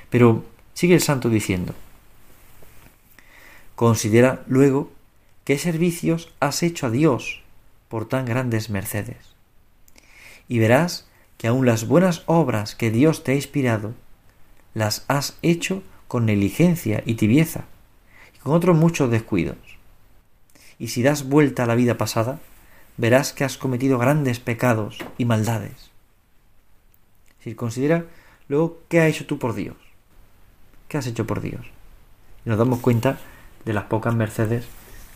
Pero 0.09 0.45
sigue 0.73 0.93
el 0.93 1.01
santo 1.01 1.27
diciendo, 1.27 1.73
considera 3.75 4.43
luego 4.47 4.91
qué 5.43 5.57
servicios 5.57 6.31
has 6.39 6.63
hecho 6.63 6.87
a 6.87 6.89
Dios 6.89 7.41
por 7.89 8.07
tan 8.07 8.25
grandes 8.25 8.69
mercedes. 8.69 9.35
Y 10.47 10.59
verás 10.59 11.07
que 11.37 11.47
aun 11.47 11.65
las 11.65 11.87
buenas 11.87 12.23
obras 12.25 12.75
que 12.75 12.91
Dios 12.91 13.23
te 13.23 13.33
ha 13.33 13.35
inspirado, 13.35 13.93
las 14.73 15.05
has 15.07 15.37
hecho 15.41 15.83
con 16.07 16.25
negligencia 16.25 17.03
y 17.05 17.15
tibieza, 17.15 17.65
y 18.35 18.39
con 18.39 18.53
otros 18.53 18.77
muchos 18.77 19.11
descuidos. 19.11 19.57
Y 20.79 20.89
si 20.89 21.03
das 21.03 21.27
vuelta 21.27 21.63
a 21.63 21.67
la 21.67 21.75
vida 21.75 21.97
pasada, 21.97 22.39
verás 22.97 23.33
que 23.33 23.43
has 23.43 23.57
cometido 23.57 23.97
grandes 23.97 24.39
pecados 24.39 24.97
y 25.17 25.25
maldades. 25.25 25.91
Si 27.39 27.55
considera 27.55 28.05
luego 28.47 28.79
qué 28.89 29.01
has 29.01 29.09
hecho 29.09 29.25
tú 29.25 29.39
por 29.39 29.53
Dios. 29.53 29.75
¿Qué 30.87 30.97
has 30.97 31.07
hecho 31.07 31.25
por 31.27 31.41
Dios? 31.41 31.65
Y 32.45 32.49
nos 32.49 32.57
damos 32.57 32.79
cuenta 32.79 33.19
de 33.65 33.73
las 33.73 33.85
pocas 33.85 34.15
mercedes 34.15 34.65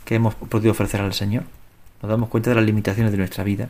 que 0.07 0.15
hemos 0.15 0.35
podido 0.35 0.71
ofrecer 0.71 1.01
al 1.01 1.13
Señor. 1.13 1.43
Nos 2.01 2.09
damos 2.09 2.29
cuenta 2.29 2.51
de 2.51 2.55
las 2.55 2.63
limitaciones 2.63 3.11
de 3.11 3.17
nuestra 3.17 3.43
vida, 3.43 3.69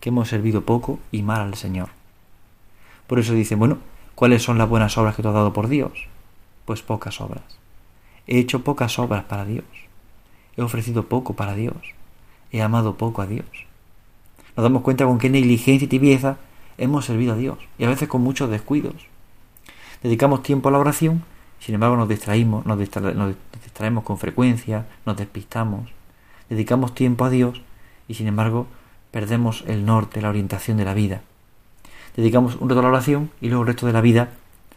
que 0.00 0.08
hemos 0.08 0.28
servido 0.28 0.62
poco 0.62 0.98
y 1.12 1.22
mal 1.22 1.40
al 1.40 1.54
Señor. 1.54 1.90
Por 3.06 3.20
eso 3.20 3.32
dice, 3.32 3.54
bueno, 3.54 3.78
¿cuáles 4.16 4.42
son 4.42 4.58
las 4.58 4.68
buenas 4.68 4.98
obras 4.98 5.14
que 5.14 5.22
te 5.22 5.28
has 5.28 5.34
dado 5.34 5.52
por 5.52 5.68
Dios? 5.68 5.92
Pues 6.64 6.82
pocas 6.82 7.20
obras. 7.20 7.44
He 8.26 8.40
hecho 8.40 8.64
pocas 8.64 8.98
obras 8.98 9.22
para 9.26 9.44
Dios. 9.44 9.66
He 10.56 10.62
ofrecido 10.62 11.04
poco 11.04 11.34
para 11.34 11.54
Dios. 11.54 11.76
He 12.50 12.60
amado 12.60 12.96
poco 12.96 13.22
a 13.22 13.28
Dios. 13.28 13.46
Nos 14.56 14.64
damos 14.64 14.82
cuenta 14.82 15.04
con 15.04 15.18
qué 15.18 15.30
negligencia 15.30 15.84
y 15.84 15.88
tibieza 15.88 16.38
hemos 16.76 17.04
servido 17.04 17.34
a 17.34 17.36
Dios, 17.36 17.58
y 17.78 17.84
a 17.84 17.88
veces 17.88 18.08
con 18.08 18.22
muchos 18.22 18.50
descuidos. 18.50 18.96
Dedicamos 20.02 20.42
tiempo 20.42 20.70
a 20.70 20.72
la 20.72 20.78
oración 20.78 21.22
sin 21.60 21.74
embargo, 21.74 21.96
nos 21.96 22.08
distraímos, 22.08 22.66
nos, 22.66 22.78
distraemos 22.78 24.04
con 24.04 24.18
frecuencia, 24.18 24.86
nos 25.04 25.16
despistamos, 25.16 25.90
dedicamos 26.48 26.94
tiempo 26.94 27.24
a 27.24 27.30
Dios 27.30 27.62
y 28.06 28.14
sin 28.14 28.26
embargo 28.26 28.66
perdemos 29.10 29.64
el 29.66 29.84
norte, 29.84 30.22
la 30.22 30.28
orientación 30.28 30.76
de 30.76 30.84
la 30.84 30.94
vida. 30.94 31.22
Dedicamos 32.16 32.56
un 32.56 32.68
rato 32.68 32.80
a 32.80 32.82
la 32.82 32.88
oración 32.88 33.30
y 33.40 33.48
luego 33.48 33.62
el 33.62 33.68
resto 33.68 33.86
de 33.86 33.92
la 33.92 34.00
vida 34.00 34.30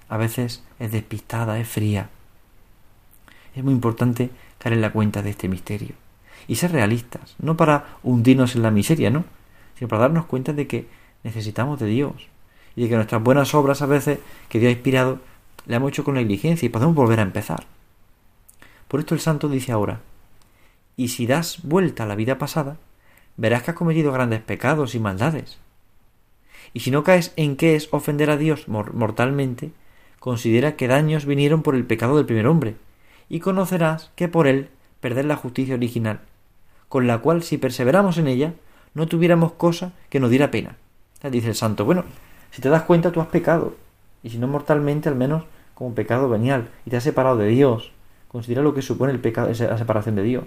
a 0.10 0.18
veces 0.18 0.64
es 0.80 0.92
despistada, 0.92 1.60
es 1.60 1.68
fría. 1.68 2.10
Es 3.56 3.64
muy 3.64 3.74
importante 3.74 4.30
caer 4.58 4.74
en 4.74 4.82
la 4.82 4.92
cuenta 4.92 5.22
de 5.22 5.30
este 5.30 5.48
misterio 5.48 5.96
y 6.48 6.56
ser 6.56 6.72
realistas, 6.72 7.36
no 7.40 7.58
para 7.58 7.98
hundirnos 8.04 8.56
en 8.56 8.64
la 8.64 8.72
miseria, 8.72 9.10
no, 9.10 9.26
sino 9.78 9.88
para 9.88 10.04
darnos 10.04 10.26
cuenta 10.26 10.54
de 10.54 10.68
que 10.68 10.88
necesitamos 11.24 11.80
de 11.80 11.88
Dios 11.88 12.14
y 12.76 12.84
de 12.84 12.90
que 12.90 12.96
nuestras 12.96 13.22
buenas 13.22 13.54
obras 13.54 13.82
a 13.82 13.86
veces 13.86 14.20
que 14.50 14.60
Dios 14.60 14.70
ha 14.70 14.74
inspirado 14.74 15.20
le 15.72 15.78
hemos 15.78 15.90
hecho 15.90 16.04
con 16.04 16.16
negligencia 16.16 16.66
y 16.66 16.70
podemos 16.70 16.94
volver 16.94 17.20
a 17.20 17.24
empezar. 17.24 17.66
Por 18.88 19.00
esto 19.00 19.16
el 19.16 19.22
santo 19.22 19.48
dice 19.48 19.72
ahora, 19.72 20.02
y 20.98 21.08
si 21.08 21.26
das 21.26 21.64
vuelta 21.64 22.04
a 22.04 22.06
la 22.06 22.16
vida 22.16 22.38
pasada, 22.38 22.78
verás 23.38 23.64
que 23.64 23.72
has 23.72 23.78
cometido 23.78 24.12
grandes 24.12 24.42
pecados 24.42 24.94
y 24.96 25.00
maldades. 25.00 25.60
Y 26.74 26.82
si 26.82 26.92
no 26.92 27.04
caes 27.04 27.32
en 27.38 27.56
qué 27.56 27.76
es 27.76 27.88
ofender 27.92 28.30
a 28.30 28.38
Dios 28.38 28.68
mortalmente, 28.68 29.72
considera 30.20 30.76
que 30.76 30.90
daños 30.90 31.26
vinieron 31.26 31.64
por 31.64 31.74
el 31.76 31.86
pecado 31.86 32.18
del 32.18 32.26
primer 32.26 32.48
hombre, 32.48 32.76
y 33.30 33.40
conocerás 33.40 34.12
que 34.16 34.28
por 34.28 34.48
él 34.48 34.70
perder 35.00 35.24
la 35.24 35.38
justicia 35.38 35.76
original, 35.76 36.20
con 36.90 37.08
la 37.08 37.20
cual 37.20 37.44
si 37.44 37.58
perseveramos 37.58 38.18
en 38.18 38.28
ella, 38.28 38.54
no 38.94 39.08
tuviéramos 39.08 39.54
cosa 39.54 39.94
que 40.10 40.20
nos 40.20 40.30
diera 40.30 40.52
pena. 40.52 40.76
Dice 41.32 41.48
el 41.48 41.56
santo, 41.56 41.86
bueno, 41.86 42.04
si 42.52 42.62
te 42.62 42.68
das 42.68 42.84
cuenta 42.84 43.14
tú 43.14 43.22
has 43.22 43.28
pecado, 43.28 43.76
y 44.22 44.30
si 44.30 44.38
no 44.38 44.48
mortalmente, 44.48 45.08
al 45.08 45.16
menos 45.16 45.46
como 45.82 45.96
pecado 45.96 46.30
venial, 46.30 46.70
y 46.86 46.92
te 46.92 46.98
has 46.98 47.04
separado 47.04 47.38
de 47.38 47.48
Dios. 47.48 47.92
Considera 48.28 48.62
lo 48.62 48.76
que 48.76 48.84
supone 48.84 49.12
el 49.14 49.20
pecado, 49.20 49.48
la 49.48 49.78
separación 49.80 50.14
de 50.14 50.22
Dios. 50.22 50.46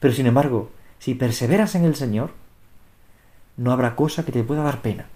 Pero 0.00 0.14
sin 0.14 0.24
embargo, 0.24 0.70
si 0.98 1.14
perseveras 1.14 1.74
en 1.74 1.84
el 1.84 1.94
Señor, 1.94 2.30
no 3.58 3.70
habrá 3.70 3.96
cosa 3.96 4.24
que 4.24 4.32
te 4.32 4.42
pueda 4.42 4.62
dar 4.62 4.80
pena. 4.80 5.08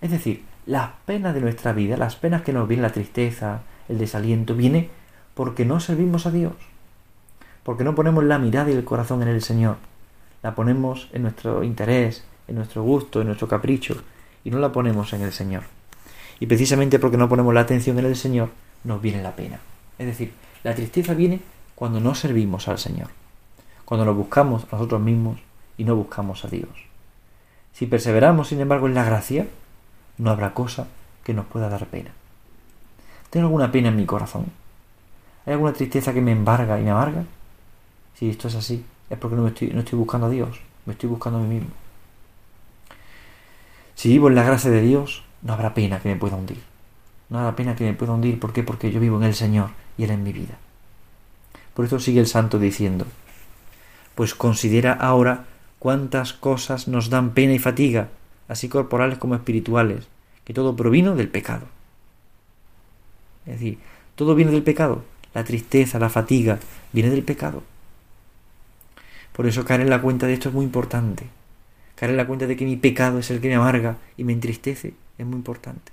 Es 0.00 0.10
decir, 0.10 0.42
las 0.66 0.90
penas 1.04 1.32
de 1.32 1.42
nuestra 1.42 1.72
vida, 1.72 1.96
las 1.96 2.16
penas 2.16 2.42
que 2.42 2.52
nos 2.52 2.66
viene 2.66 2.82
la 2.82 2.90
tristeza, 2.90 3.60
el 3.88 3.98
desaliento, 3.98 4.56
viene 4.56 4.90
porque 5.34 5.64
no 5.64 5.78
servimos 5.78 6.26
a 6.26 6.32
Dios, 6.32 6.54
porque 7.62 7.84
no 7.84 7.94
ponemos 7.94 8.24
la 8.24 8.40
mirada 8.40 8.68
y 8.72 8.74
el 8.74 8.84
corazón 8.84 9.22
en 9.22 9.28
el 9.28 9.42
Señor, 9.42 9.76
la 10.42 10.56
ponemos 10.56 11.08
en 11.12 11.22
nuestro 11.22 11.62
interés, 11.62 12.24
en 12.48 12.56
nuestro 12.56 12.82
gusto, 12.82 13.20
en 13.20 13.28
nuestro 13.28 13.46
capricho, 13.46 14.02
y 14.42 14.50
no 14.50 14.58
la 14.58 14.72
ponemos 14.72 15.12
en 15.12 15.22
el 15.22 15.30
Señor. 15.30 15.75
Y 16.40 16.46
precisamente 16.46 16.98
porque 16.98 17.16
no 17.16 17.28
ponemos 17.28 17.54
la 17.54 17.60
atención 17.60 17.98
en 17.98 18.06
el 18.06 18.16
Señor, 18.16 18.50
nos 18.84 19.00
viene 19.00 19.22
la 19.22 19.34
pena. 19.34 19.58
Es 19.98 20.06
decir, 20.06 20.32
la 20.62 20.74
tristeza 20.74 21.14
viene 21.14 21.40
cuando 21.74 22.00
no 22.00 22.14
servimos 22.14 22.68
al 22.68 22.78
Señor, 22.78 23.08
cuando 23.84 24.04
lo 24.04 24.14
buscamos 24.14 24.64
a 24.64 24.76
nosotros 24.76 25.00
mismos 25.00 25.38
y 25.78 25.84
no 25.84 25.96
buscamos 25.96 26.44
a 26.44 26.48
Dios. 26.48 26.68
Si 27.72 27.86
perseveramos, 27.86 28.48
sin 28.48 28.60
embargo, 28.60 28.86
en 28.86 28.94
la 28.94 29.04
gracia, 29.04 29.46
no 30.18 30.30
habrá 30.30 30.54
cosa 30.54 30.86
que 31.24 31.34
nos 31.34 31.46
pueda 31.46 31.68
dar 31.68 31.86
pena. 31.86 32.10
¿Tengo 33.30 33.46
alguna 33.46 33.70
pena 33.70 33.88
en 33.88 33.96
mi 33.96 34.06
corazón? 34.06 34.46
¿Hay 35.44 35.52
alguna 35.52 35.72
tristeza 35.72 36.14
que 36.14 36.22
me 36.22 36.32
embarga 36.32 36.80
y 36.80 36.84
me 36.84 36.90
amarga? 36.90 37.24
Si 38.14 38.30
esto 38.30 38.48
es 38.48 38.54
así, 38.54 38.84
es 39.10 39.18
porque 39.18 39.36
no, 39.36 39.46
estoy, 39.46 39.68
no 39.68 39.80
estoy 39.80 39.98
buscando 39.98 40.26
a 40.26 40.30
Dios, 40.30 40.58
me 40.86 40.94
estoy 40.94 41.10
buscando 41.10 41.38
a 41.38 41.42
mí 41.42 41.54
mismo. 41.56 41.70
Si 43.94 44.08
vivo 44.08 44.28
en 44.28 44.34
la 44.34 44.42
gracia 44.42 44.70
de 44.70 44.80
Dios, 44.80 45.22
no 45.46 45.52
habrá 45.52 45.74
pena 45.74 46.00
que 46.00 46.08
me 46.08 46.16
pueda 46.16 46.36
hundir. 46.36 46.58
No 47.28 47.38
habrá 47.38 47.54
pena 47.54 47.76
que 47.76 47.84
me 47.84 47.94
pueda 47.94 48.12
hundir. 48.12 48.40
¿Por 48.40 48.52
qué? 48.52 48.64
Porque 48.64 48.90
yo 48.90 48.98
vivo 48.98 49.16
en 49.16 49.22
el 49.22 49.34
Señor 49.34 49.70
y 49.96 50.02
Él 50.02 50.10
en 50.10 50.24
mi 50.24 50.32
vida. 50.32 50.58
Por 51.72 51.84
eso 51.84 52.00
sigue 52.00 52.18
el 52.18 52.26
santo 52.26 52.58
diciendo, 52.58 53.06
pues 54.16 54.34
considera 54.34 54.92
ahora 54.92 55.44
cuántas 55.78 56.32
cosas 56.32 56.88
nos 56.88 57.10
dan 57.10 57.30
pena 57.30 57.52
y 57.52 57.60
fatiga, 57.60 58.08
así 58.48 58.68
corporales 58.68 59.18
como 59.18 59.36
espirituales, 59.36 60.08
que 60.44 60.52
todo 60.52 60.74
provino 60.74 61.14
del 61.14 61.28
pecado. 61.28 61.66
Es 63.46 63.52
decir, 63.60 63.78
todo 64.16 64.34
viene 64.34 64.50
del 64.50 64.64
pecado. 64.64 65.04
La 65.32 65.44
tristeza, 65.44 66.00
la 66.00 66.08
fatiga, 66.08 66.58
viene 66.92 67.10
del 67.10 67.22
pecado. 67.22 67.62
Por 69.32 69.46
eso 69.46 69.64
caer 69.64 69.82
en 69.82 69.90
la 69.90 70.02
cuenta 70.02 70.26
de 70.26 70.32
esto 70.32 70.48
es 70.48 70.54
muy 70.54 70.64
importante. 70.64 71.28
Caer 71.96 72.12
la 72.12 72.26
cuenta 72.26 72.46
de 72.46 72.56
que 72.56 72.66
mi 72.66 72.76
pecado 72.76 73.18
es 73.18 73.30
el 73.30 73.40
que 73.40 73.48
me 73.48 73.56
amarga 73.56 73.96
y 74.16 74.24
me 74.24 74.32
entristece 74.32 74.94
es 75.18 75.26
muy 75.26 75.36
importante. 75.36 75.92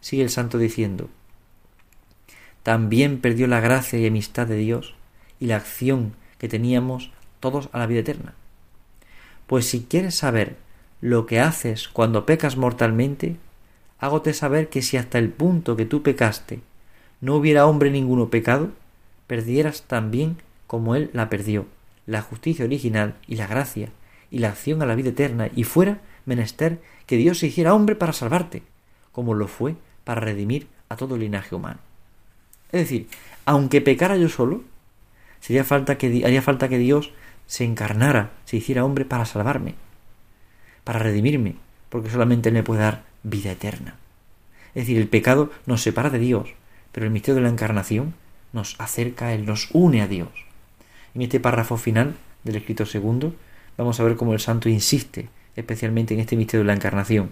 Sigue 0.00 0.22
el 0.22 0.30
santo 0.30 0.58
diciendo, 0.58 1.08
también 2.62 3.20
perdió 3.20 3.46
la 3.46 3.60
gracia 3.60 3.98
y 3.98 4.06
amistad 4.06 4.46
de 4.46 4.56
Dios 4.56 4.94
y 5.38 5.46
la 5.46 5.56
acción 5.56 6.14
que 6.38 6.48
teníamos 6.48 7.12
todos 7.40 7.68
a 7.72 7.78
la 7.78 7.86
vida 7.86 8.00
eterna. 8.00 8.34
Pues 9.46 9.68
si 9.68 9.82
quieres 9.84 10.14
saber 10.14 10.56
lo 11.00 11.26
que 11.26 11.40
haces 11.40 11.88
cuando 11.88 12.26
pecas 12.26 12.56
mortalmente, 12.56 13.36
hágote 13.98 14.32
saber 14.32 14.68
que 14.68 14.82
si 14.82 14.96
hasta 14.96 15.18
el 15.18 15.28
punto 15.28 15.76
que 15.76 15.84
tú 15.84 16.02
pecaste 16.02 16.60
no 17.20 17.36
hubiera 17.36 17.66
hombre 17.66 17.90
ninguno 17.90 18.30
pecado, 18.30 18.70
perdieras 19.26 19.82
también 19.82 20.38
como 20.66 20.96
él 20.96 21.10
la 21.12 21.28
perdió, 21.28 21.66
la 22.06 22.22
justicia 22.22 22.64
original 22.64 23.14
y 23.26 23.36
la 23.36 23.46
gracia 23.46 23.90
y 24.30 24.38
la 24.38 24.48
acción 24.48 24.82
a 24.82 24.86
la 24.86 24.94
vida 24.94 25.10
eterna, 25.10 25.50
y 25.54 25.64
fuera 25.64 26.00
menester 26.24 26.80
que 27.06 27.16
Dios 27.16 27.38
se 27.38 27.46
hiciera 27.46 27.74
hombre 27.74 27.96
para 27.96 28.12
salvarte, 28.12 28.62
como 29.12 29.34
lo 29.34 29.48
fue 29.48 29.76
para 30.04 30.20
redimir 30.20 30.68
a 30.88 30.96
todo 30.96 31.14
el 31.14 31.22
linaje 31.22 31.54
humano. 31.54 31.78
Es 32.72 32.80
decir, 32.80 33.08
aunque 33.44 33.80
pecara 33.80 34.16
yo 34.16 34.28
solo, 34.28 34.62
sería 35.40 35.64
falta 35.64 35.98
que, 35.98 36.22
haría 36.24 36.42
falta 36.42 36.68
que 36.68 36.78
Dios 36.78 37.12
se 37.46 37.64
encarnara, 37.64 38.30
se 38.44 38.56
hiciera 38.56 38.84
hombre 38.84 39.04
para 39.04 39.24
salvarme, 39.24 39.74
para 40.84 40.98
redimirme, 40.98 41.56
porque 41.88 42.10
solamente 42.10 42.50
me 42.50 42.62
puede 42.62 42.82
dar 42.82 43.04
vida 43.22 43.52
eterna. 43.52 43.96
Es 44.74 44.82
decir, 44.82 44.98
el 44.98 45.08
pecado 45.08 45.50
nos 45.64 45.82
separa 45.82 46.10
de 46.10 46.18
Dios, 46.18 46.50
pero 46.92 47.06
el 47.06 47.12
misterio 47.12 47.36
de 47.36 47.42
la 47.42 47.48
encarnación 47.48 48.14
nos 48.52 48.74
acerca 48.78 49.32
Él, 49.32 49.46
nos 49.46 49.68
une 49.72 50.02
a 50.02 50.08
Dios. 50.08 50.28
En 51.14 51.22
este 51.22 51.40
párrafo 51.40 51.76
final 51.76 52.16
del 52.44 52.56
escrito 52.56 52.84
segundo, 52.84 53.34
vamos 53.76 53.98
a 54.00 54.04
ver 54.04 54.16
cómo 54.16 54.32
el 54.32 54.40
santo 54.40 54.68
insiste 54.68 55.28
especialmente 55.56 56.14
en 56.14 56.20
este 56.20 56.36
misterio 56.36 56.60
de 56.60 56.68
la 56.68 56.74
encarnación, 56.74 57.30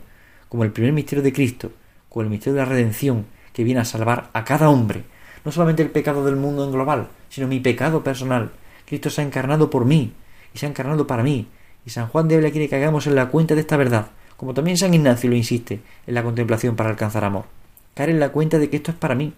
como 0.49 0.65
el 0.65 0.73
primer 0.73 0.93
misterio 0.93 1.23
de 1.23 1.33
Cristo, 1.33 1.73
como 2.09 2.23
el 2.23 2.31
misterio 2.31 2.55
de 2.55 2.61
la 2.61 2.69
redención 2.69 3.27
que 3.53 3.65
viene 3.65 3.81
a 3.81 3.85
salvar 3.85 4.31
a 4.33 4.45
cada 4.45 4.71
hombre, 4.71 5.05
no 5.45 5.53
solamente 5.53 5.83
el 5.83 5.91
pecado 5.91 6.25
del 6.25 6.37
mundo 6.37 6.65
en 6.65 6.73
global, 6.73 7.09
sino 7.29 7.47
mi 7.47 7.61
pecado 7.61 8.03
personal. 8.03 8.51
Cristo 8.87 9.11
se 9.11 9.21
ha 9.21 9.25
encarnado 9.25 9.71
por 9.71 9.85
mí 9.85 10.13
y 10.55 10.59
se 10.59 10.67
ha 10.67 10.69
encarnado 10.69 11.07
para 11.07 11.23
mí. 11.23 11.47
Y 11.87 11.91
San 11.91 12.09
Juan 12.09 12.29
de 12.29 12.37
Ávila 12.37 12.51
quiere 12.51 12.69
que 12.69 12.77
hagamos 12.77 13.07
en 13.07 13.15
la 13.15 13.29
cuenta 13.29 13.55
de 13.55 13.61
esta 13.61 13.77
verdad, 13.77 14.09
como 14.39 14.55
también 14.55 14.79
San 14.79 14.95
Ignacio 14.95 15.29
lo 15.29 15.37
insiste 15.37 15.81
en 16.07 16.15
la 16.15 16.23
contemplación 16.23 16.77
para 16.77 16.91
alcanzar 16.91 17.25
amor. 17.25 17.45
Caer 17.95 18.11
en 18.11 18.21
la 18.21 18.31
cuenta 18.31 18.59
de 18.59 18.71
que 18.71 18.77
esto 18.77 18.91
es 18.91 18.97
para 18.97 19.15
mí 19.15 19.35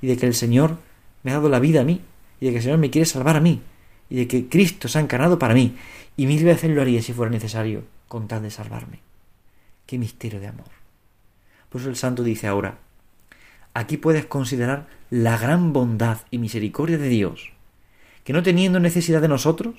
y 0.00 0.06
de 0.06 0.16
que 0.16 0.26
el 0.26 0.34
Señor 0.34 0.78
me 1.22 1.30
ha 1.30 1.34
dado 1.34 1.48
la 1.48 1.60
vida 1.60 1.82
a 1.82 1.84
mí 1.84 2.00
y 2.40 2.46
de 2.46 2.50
que 2.50 2.56
el 2.56 2.62
Señor 2.62 2.78
me 2.78 2.90
quiere 2.90 3.04
salvar 3.04 3.36
a 3.36 3.40
mí 3.40 3.60
y 4.12 4.16
de 4.16 4.28
que 4.28 4.46
Cristo 4.46 4.88
se 4.88 4.98
ha 4.98 5.00
encarnado 5.00 5.38
para 5.38 5.54
mí 5.54 5.74
y 6.18 6.26
mil 6.26 6.44
veces 6.44 6.70
lo 6.70 6.82
haría 6.82 7.00
si 7.00 7.14
fuera 7.14 7.30
necesario 7.30 7.84
con 8.08 8.28
tal 8.28 8.42
de 8.42 8.50
salvarme. 8.50 8.98
Qué 9.86 9.96
misterio 9.96 10.38
de 10.38 10.48
amor. 10.48 10.68
Por 11.70 11.80
eso 11.80 11.88
el 11.88 11.96
santo 11.96 12.22
dice 12.22 12.46
ahora, 12.46 12.76
aquí 13.72 13.96
puedes 13.96 14.26
considerar 14.26 14.86
la 15.08 15.38
gran 15.38 15.72
bondad 15.72 16.18
y 16.30 16.36
misericordia 16.36 16.98
de 16.98 17.08
Dios, 17.08 17.52
que 18.22 18.34
no 18.34 18.42
teniendo 18.42 18.80
necesidad 18.80 19.22
de 19.22 19.28
nosotros, 19.28 19.76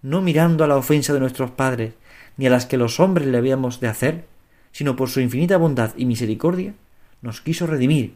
no 0.00 0.22
mirando 0.22 0.64
a 0.64 0.66
la 0.66 0.76
ofensa 0.76 1.12
de 1.12 1.20
nuestros 1.20 1.50
padres, 1.50 1.92
ni 2.38 2.46
a 2.46 2.50
las 2.50 2.64
que 2.64 2.78
los 2.78 3.00
hombres 3.00 3.28
le 3.28 3.36
habíamos 3.36 3.80
de 3.80 3.88
hacer, 3.88 4.24
sino 4.72 4.96
por 4.96 5.10
su 5.10 5.20
infinita 5.20 5.58
bondad 5.58 5.92
y 5.94 6.06
misericordia, 6.06 6.72
nos 7.20 7.42
quiso 7.42 7.66
redimir, 7.66 8.14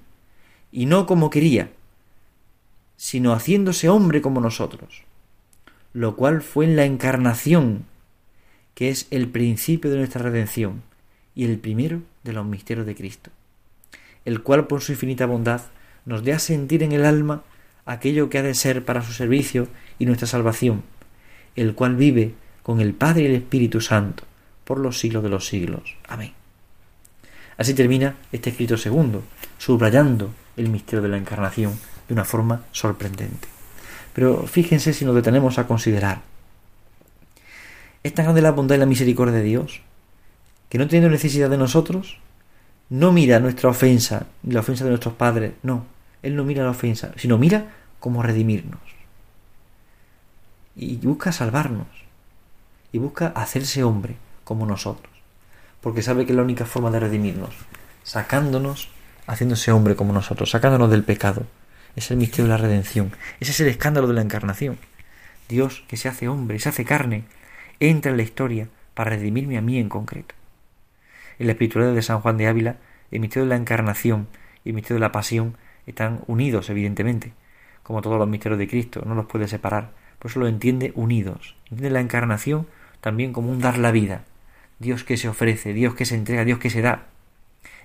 y 0.71 0.87
no 0.87 1.05
como 1.07 1.29
quería, 1.29 1.73
sino 2.97 3.35
haciéndose 3.35 3.91
hombre 3.91 4.23
como 4.23 4.41
nosotros, 4.41 5.05
lo 5.93 6.17
cual 6.17 6.43
fue 6.43 6.65
en 6.65 6.77
la 6.77 6.85
encarnación 6.85 7.85
que 8.75 8.89
es 8.89 9.07
el 9.11 9.29
principio 9.29 9.91
de 9.91 9.99
nuestra 9.99 10.23
redención 10.23 10.83
y 11.35 11.45
el 11.45 11.59
primero 11.59 12.03
de 12.25 12.33
los 12.33 12.47
misterios 12.47 12.87
de 12.87 12.95
Cristo, 12.95 13.31
el 14.25 14.43
cual 14.43 14.67
por 14.67 14.81
su 14.81 14.93
infinita 14.93 15.27
bondad 15.27 15.63
nos 16.05 16.25
dé 16.25 16.33
a 16.33 16.39
sentir 16.39 16.83
en 16.83 16.93
el 16.93 17.05
alma 17.05 17.43
aquello 17.85 18.31
que 18.31 18.39
ha 18.39 18.43
de 18.43 18.55
ser 18.55 18.85
para 18.85 19.03
su 19.03 19.13
servicio 19.13 19.69
y 19.99 20.07
nuestra 20.07 20.27
salvación, 20.27 20.83
el 21.57 21.75
cual 21.75 21.97
vive 21.97 22.35
con 22.63 22.81
el 22.81 22.95
Padre 22.95 23.23
y 23.23 23.27
el 23.27 23.35
Espíritu 23.35 23.81
Santo 23.81 24.25
por 24.65 24.79
los 24.79 24.99
siglos 24.99 25.23
de 25.23 25.29
los 25.29 25.47
siglos. 25.47 25.97
Amén. 26.09 26.33
Así 27.59 27.75
termina 27.75 28.17
este 28.31 28.51
escrito 28.51 28.77
segundo, 28.77 29.23
subrayando 29.59 30.33
el 30.57 30.69
misterio 30.69 31.03
de 31.03 31.09
la 31.09 31.19
encarnación 31.19 31.79
de 32.09 32.15
una 32.15 32.25
forma 32.25 32.65
sorprendente. 32.73 33.52
Pero 34.15 34.47
fíjense 34.47 34.93
si 34.93 35.05
nos 35.05 35.15
detenemos 35.15 35.59
a 35.59 35.67
considerar 35.67 36.21
es 38.03 38.15
tan 38.15 38.25
grande 38.25 38.43
la 38.43 38.51
bondad 38.51 38.77
y 38.77 38.79
la 38.79 38.87
misericordia 38.87 39.35
de 39.35 39.43
Dios, 39.43 39.81
que 40.69 40.79
no 40.79 40.87
teniendo 40.87 41.11
necesidad 41.11 41.51
de 41.51 41.59
nosotros, 41.59 42.19
no 42.89 43.13
mira 43.13 43.39
nuestra 43.39 43.71
ofensa, 43.71 44.27
la 44.43 44.61
ofensa 44.61 44.85
de 44.85 44.91
nuestros 44.91 45.15
padres, 45.15 45.53
no, 45.63 45.85
Él 46.23 46.35
no 46.35 46.45
mira 46.45 46.65
la 46.65 46.71
ofensa, 46.71 47.13
sino 47.17 47.39
mira 47.39 47.67
cómo 48.01 48.23
redimirnos. 48.23 48.81
Y 50.75 50.97
busca 50.97 51.33
salvarnos, 51.33 51.87
y 52.91 52.99
busca 52.99 53.29
hacerse 53.29 53.85
hombre 53.85 54.17
como 54.45 54.67
nosotros, 54.67 55.13
porque 55.81 56.03
sabe 56.03 56.27
que 56.27 56.33
es 56.33 56.37
la 56.37 56.43
única 56.43 56.67
forma 56.67 56.91
de 56.91 57.01
redimirnos, 57.01 57.55
sacándonos, 58.03 58.89
haciéndose 59.27 59.71
hombre 59.71 59.95
como 59.95 60.13
nosotros, 60.13 60.51
sacándonos 60.51 60.91
del 60.91 61.05
pecado. 61.05 61.45
Es 61.95 62.11
el 62.11 62.17
misterio 62.17 62.45
de 62.45 62.51
la 62.51 62.57
redención, 62.57 63.13
ese 63.39 63.51
es 63.51 63.61
el 63.61 63.69
escándalo 63.69 64.09
de 64.09 64.15
la 64.15 64.23
encarnación. 64.23 64.79
Dios 65.49 65.85
que 65.89 65.99
se 65.99 66.09
hace 66.09 66.29
hombre, 66.29 66.59
se 66.59 66.71
hace 66.71 66.85
carne, 66.85 67.25
entra 67.81 68.11
en 68.11 68.17
la 68.17 68.23
historia 68.23 68.69
para 68.95 69.11
redimirme 69.11 69.59
a 69.59 69.61
mí 69.61 69.79
en 69.79 69.91
concreto. 69.91 70.35
En 71.39 71.47
la 71.47 71.53
espiritualidad 71.53 71.95
de 71.95 72.03
San 72.03 72.21
Juan 72.21 72.39
de 72.39 72.47
Ávila, 72.47 72.77
el 73.11 73.21
misterio 73.21 73.45
de 73.45 73.51
la 73.51 73.57
encarnación 73.57 74.29
y 74.65 74.71
el 74.71 74.75
misterio 74.75 74.97
de 74.97 75.01
la 75.01 75.13
pasión 75.13 75.57
están 75.87 76.21
unidos, 76.27 76.71
evidentemente, 76.71 77.35
como 77.83 78.01
todos 78.01 78.19
los 78.19 78.29
misterios 78.29 78.59
de 78.59 78.69
Cristo, 78.69 79.03
no 79.05 79.15
los 79.15 79.27
puede 79.27 79.47
separar, 79.47 79.91
por 80.19 80.31
eso 80.31 80.41
lo 80.41 80.47
entiende 80.47 80.93
unidos. 80.95 81.57
Entiende 81.65 81.91
la 81.91 82.01
encarnación 82.01 82.67
también 83.03 83.33
como 83.33 83.51
un 83.51 83.61
dar 83.61 83.77
la 83.77 83.91
vida, 83.91 84.25
Dios 84.79 85.05
que 85.05 85.17
se 85.17 85.29
ofrece, 85.29 85.75
Dios 85.75 85.95
que 85.95 86.07
se 86.07 86.15
entrega, 86.15 86.45
Dios 86.45 86.59
que 86.59 86.71
se 86.71 86.81
da. 86.81 87.07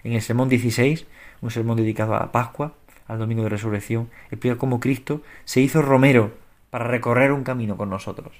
En 0.03 0.13
el 0.13 0.21
sermón 0.21 0.47
16, 0.47 1.05
un 1.41 1.51
sermón 1.51 1.77
dedicado 1.77 2.15
a 2.15 2.31
Pascua, 2.31 2.73
al 3.07 3.19
domingo 3.19 3.43
de 3.43 3.49
resurrección, 3.49 4.09
explica 4.31 4.57
cómo 4.57 4.79
Cristo 4.79 5.21
se 5.45 5.61
hizo 5.61 5.81
romero 5.81 6.33
para 6.69 6.85
recorrer 6.85 7.31
un 7.31 7.43
camino 7.43 7.77
con 7.77 7.89
nosotros 7.89 8.33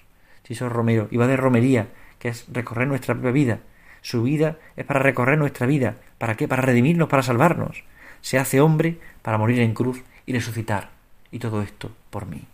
si 0.48 0.56
sos 0.56 0.72
Romero, 0.72 1.10
y 1.12 1.18
va 1.18 1.28
de 1.28 1.36
romería, 1.36 1.90
que 2.20 2.30
es 2.30 2.46
recorrer 2.50 2.88
nuestra 2.88 3.14
propia 3.14 3.32
vida. 3.32 3.60
Su 4.02 4.24
vida 4.24 4.56
es 4.78 4.86
para 4.86 5.02
recorrer 5.02 5.38
nuestra 5.38 5.68
vida. 5.68 5.98
¿Para 6.18 6.36
qué? 6.38 6.48
Para 6.48 6.62
redimirnos, 6.62 7.10
para 7.10 7.22
salvarnos. 7.22 7.84
Se 8.22 8.40
hace 8.40 8.62
hombre 8.62 8.98
para 9.24 9.38
morir 9.38 9.60
en 9.60 9.74
cruz 9.74 10.04
y 10.26 10.32
resucitar. 10.32 10.92
Y 11.32 11.40
todo 11.40 11.62
esto 11.62 11.92
por 12.10 12.28
mí. 12.28 12.46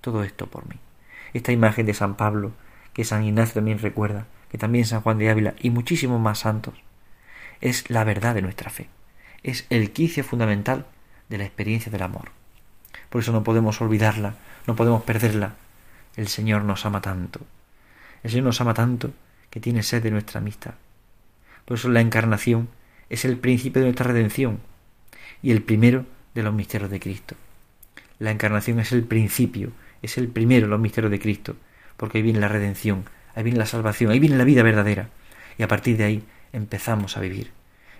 Todo 0.00 0.22
esto 0.22 0.46
por 0.46 0.68
mí. 0.68 0.76
Esta 1.34 1.50
imagen 1.50 1.86
de 1.86 1.94
San 1.94 2.16
Pablo, 2.16 2.52
que 2.92 3.04
San 3.04 3.24
Ignacio 3.24 3.54
también 3.54 3.80
recuerda, 3.80 4.28
que 4.48 4.58
también 4.58 4.84
San 4.84 5.00
Juan 5.00 5.18
de 5.18 5.28
Ávila 5.28 5.54
y 5.58 5.70
muchísimos 5.70 6.20
más 6.20 6.38
santos, 6.38 6.74
es 7.60 7.90
la 7.90 8.04
verdad 8.04 8.36
de 8.36 8.42
nuestra 8.42 8.70
fe. 8.70 8.88
Es 9.42 9.66
el 9.70 9.90
quicio 9.90 10.22
fundamental 10.22 10.86
de 11.28 11.38
la 11.38 11.44
experiencia 11.44 11.90
del 11.90 12.02
amor. 12.02 12.30
Por 13.10 13.22
eso 13.22 13.32
no 13.32 13.42
podemos 13.42 13.80
olvidarla, 13.80 14.34
no 14.66 14.76
podemos 14.76 15.02
perderla, 15.02 15.54
el 16.16 16.28
Señor 16.28 16.64
nos 16.64 16.84
ama 16.84 17.00
tanto. 17.00 17.40
El 18.22 18.30
Señor 18.30 18.46
nos 18.46 18.60
ama 18.60 18.74
tanto 18.74 19.12
que 19.50 19.60
tiene 19.60 19.82
sed 19.82 20.02
de 20.02 20.10
nuestra 20.10 20.40
amistad. 20.40 20.74
Por 21.64 21.76
eso 21.76 21.88
la 21.88 22.00
encarnación 22.00 22.68
es 23.08 23.24
el 23.24 23.38
principio 23.38 23.80
de 23.80 23.86
nuestra 23.86 24.06
redención 24.06 24.58
y 25.42 25.52
el 25.52 25.62
primero 25.62 26.06
de 26.34 26.42
los 26.42 26.54
misterios 26.54 26.90
de 26.90 27.00
Cristo. 27.00 27.36
La 28.18 28.30
encarnación 28.30 28.80
es 28.80 28.92
el 28.92 29.04
principio, 29.04 29.72
es 30.02 30.18
el 30.18 30.28
primero 30.28 30.66
de 30.66 30.70
los 30.70 30.80
misterios 30.80 31.10
de 31.10 31.20
Cristo, 31.20 31.56
porque 31.96 32.18
ahí 32.18 32.22
viene 32.22 32.40
la 32.40 32.48
redención, 32.48 33.04
ahí 33.34 33.44
viene 33.44 33.58
la 33.58 33.66
salvación, 33.66 34.10
ahí 34.10 34.18
viene 34.18 34.36
la 34.36 34.44
vida 34.44 34.62
verdadera. 34.62 35.10
Y 35.56 35.62
a 35.62 35.68
partir 35.68 35.96
de 35.96 36.04
ahí 36.04 36.24
empezamos 36.52 37.16
a 37.16 37.20
vivir. 37.20 37.52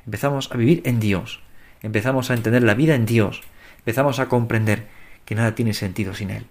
Empezamos 0.04 0.50
a 0.50 0.56
vivir 0.56 0.82
en 0.84 1.00
Dios, 1.00 1.40
empezamos 1.82 2.30
a 2.30 2.34
entender 2.34 2.62
la 2.62 2.74
vida 2.74 2.94
en 2.94 3.06
Dios, 3.06 3.42
empezamos 3.78 4.18
a 4.18 4.28
comprender 4.28 4.86
que 5.24 5.34
nada 5.34 5.54
tiene 5.54 5.74
sentido 5.74 6.14
sin 6.14 6.30
Él 6.30 6.46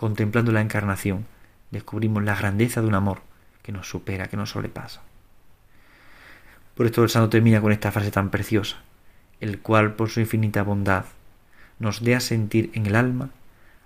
contemplando 0.00 0.50
la 0.50 0.62
encarnación, 0.62 1.26
descubrimos 1.70 2.24
la 2.24 2.34
grandeza 2.34 2.80
de 2.80 2.86
un 2.86 2.94
amor 2.94 3.20
que 3.62 3.70
nos 3.70 3.86
supera, 3.86 4.28
que 4.28 4.36
nos 4.38 4.48
sobrepasa. 4.48 5.02
Por 6.74 6.86
esto 6.86 7.02
el 7.02 7.10
santo 7.10 7.28
termina 7.28 7.60
con 7.60 7.70
esta 7.70 7.92
frase 7.92 8.10
tan 8.10 8.30
preciosa, 8.30 8.78
el 9.42 9.58
cual 9.58 9.96
por 9.96 10.08
su 10.08 10.20
infinita 10.20 10.62
bondad 10.62 11.04
nos 11.78 12.02
dé 12.02 12.14
a 12.14 12.20
sentir 12.20 12.70
en 12.72 12.86
el 12.86 12.96
alma 12.96 13.28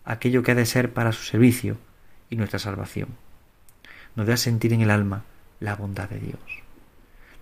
aquello 0.05 0.45
que 0.45 0.53
ha 0.53 0.55
de 0.55 0.67
ser 0.67 0.93
para 0.93 1.11
su 1.11 1.25
servicio 1.25 1.79
y 2.31 2.37
nuestra 2.37 2.61
salvación. 2.61 3.09
Nos 4.15 4.29
dé 4.29 4.35
a 4.35 4.37
sentir 4.37 4.73
en 4.73 4.83
el 4.83 4.93
alma 4.93 5.25
la 5.59 5.75
bondad 5.75 6.09
de 6.09 6.21
Dios. 6.21 6.39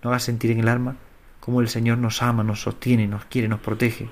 Nos 0.01 0.09
haga 0.09 0.19
sentir 0.19 0.49
en 0.49 0.61
el 0.61 0.67
alma 0.67 0.95
cómo 1.43 1.59
el 1.59 1.67
Señor 1.67 1.97
nos 1.97 2.21
ama, 2.21 2.41
nos 2.45 2.61
sostiene, 2.61 3.05
nos 3.05 3.25
quiere, 3.25 3.49
nos 3.49 3.59
protege. 3.59 4.07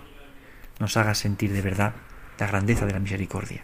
Nos 0.79 0.97
haga 0.97 1.15
sentir 1.15 1.53
de 1.53 1.61
verdad 1.61 1.93
la 2.37 2.45
grandeza 2.45 2.85
de 2.85 2.91
la 2.91 2.99
misericordia. 2.99 3.63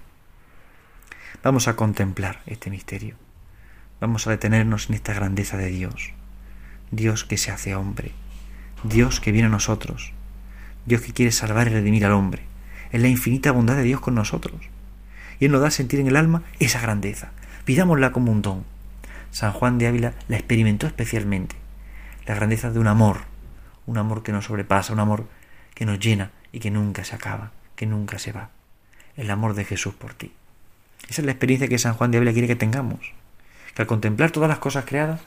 Vamos 1.44 1.68
a 1.68 1.76
contemplar 1.76 2.40
este 2.46 2.70
misterio. 2.70 3.16
Vamos 4.00 4.26
a 4.26 4.30
detenernos 4.30 4.88
en 4.88 4.96
esta 4.96 5.12
grandeza 5.12 5.58
de 5.58 5.68
Dios. 5.68 6.14
Dios 6.92 7.26
que 7.26 7.36
se 7.36 7.52
hace 7.52 7.76
hombre. 7.76 8.14
Dios 8.84 9.20
que 9.20 9.34
viene 9.34 9.50
a 9.50 9.52
nosotros. 9.52 10.14
Dios 10.86 11.02
que 11.02 11.12
quiere 11.12 11.34
salvar 11.34 11.68
y 11.68 11.72
redimir 11.72 12.06
al 12.06 12.14
hombre. 12.14 12.44
Es 12.94 13.02
la 13.02 13.10
infinita 13.10 13.52
bondad 13.52 13.76
de 13.76 13.84
Dios 13.84 14.00
con 14.00 14.16
nosotros. 14.16 14.62
Y 15.42 15.46
Él 15.46 15.52
nos 15.52 15.60
da 15.60 15.68
a 15.68 15.72
sentir 15.72 16.00
en 16.00 16.08
el 16.08 16.16
alma 16.16 16.44
esa 16.60 16.80
grandeza. 16.80 17.32
Pidámosla 17.66 18.14
como 18.14 18.32
un 18.32 18.42
don. 18.42 18.64
San 19.32 19.52
Juan 19.52 19.78
de 19.78 19.88
Ávila 19.88 20.14
la 20.30 20.38
experimentó 20.38 20.88
especialmente. 20.88 21.58
La 22.26 22.34
grandeza 22.34 22.72
de 22.72 22.80
un 22.80 22.88
amor, 22.88 23.26
un 23.88 23.98
amor 23.98 24.22
que 24.22 24.32
nos 24.32 24.46
sobrepasa, 24.46 24.94
un 24.94 25.00
amor 25.00 25.26
que 25.74 25.86
nos 25.86 26.00
llena 26.00 26.32
y 26.52 26.60
que 26.60 26.70
nunca 26.70 27.04
se 27.04 27.16
acaba, 27.16 27.52
que 27.76 27.88
nunca 27.88 28.20
se 28.20 28.32
va. 28.32 28.52
El 29.16 29.32
amor 29.32 29.56
de 29.56 29.66
Jesús 29.66 29.96
por 29.96 30.14
ti. 30.14 30.32
Esa 31.10 31.22
es 31.22 31.26
la 31.26 31.32
experiencia 31.32 31.68
que 31.68 31.80
San 31.80 31.96
Juan 31.96 32.12
de 32.12 32.18
Ávila 32.18 32.34
quiere 32.34 32.48
que 32.48 32.56
tengamos. 32.56 33.14
Que 33.74 33.82
al 33.82 33.88
contemplar 33.88 34.32
todas 34.32 34.50
las 34.50 34.60
cosas 34.60 34.86
creadas, 34.86 35.22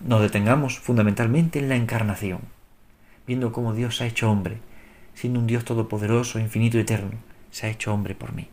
nos 0.00 0.22
detengamos 0.22 0.78
fundamentalmente 0.78 1.58
en 1.58 1.68
la 1.68 1.76
encarnación, 1.76 2.40
viendo 3.26 3.52
cómo 3.52 3.74
Dios 3.74 3.96
se 3.96 4.04
ha 4.04 4.06
hecho 4.06 4.30
hombre, 4.30 4.58
siendo 5.14 5.40
un 5.40 5.46
Dios 5.46 5.64
todopoderoso, 5.64 6.38
infinito 6.38 6.78
y 6.78 6.82
eterno, 6.82 7.18
se 7.50 7.66
ha 7.66 7.70
hecho 7.70 7.92
hombre 7.92 8.14
por 8.14 8.32
mí. 8.32 8.48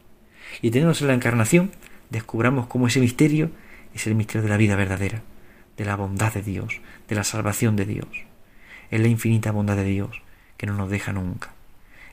Y 0.62 0.72
teniéndonos 0.72 1.02
en 1.02 1.08
la 1.08 1.14
encarnación, 1.14 1.72
descubramos 2.10 2.68
cómo 2.68 2.88
ese 2.88 3.00
misterio 3.00 3.52
es 3.94 4.08
el 4.08 4.16
misterio 4.16 4.44
de 4.44 4.50
la 4.50 4.58
vida 4.58 4.76
verdadera, 4.76 5.22
de 5.78 5.86
la 5.86 5.96
bondad 5.96 6.34
de 6.34 6.42
Dios, 6.42 6.82
de 7.08 7.16
la 7.16 7.24
salvación 7.24 7.76
de 7.76 7.86
Dios. 7.86 8.31
Es 8.92 9.00
la 9.00 9.08
infinita 9.08 9.52
bondad 9.52 9.78
de 9.78 9.86
Dios 9.86 10.22
que 10.58 10.68
no 10.68 10.74
nos 10.74 10.90
deja 10.90 11.14
nunca. 11.14 11.50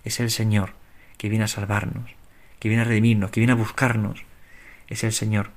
Es 0.04 0.20
el 0.20 0.30
Señor 0.30 0.72
que 1.18 1.28
viene 1.28 1.44
a 1.44 1.48
salvarnos, 1.48 2.10
que 2.60 2.68
viene 2.68 2.82
a 2.82 2.86
redimirnos, 2.86 3.30
que 3.30 3.40
viene 3.40 3.52
a 3.52 3.56
buscarnos. 3.56 4.22
Es 4.86 5.04
el 5.04 5.12
Señor 5.12 5.50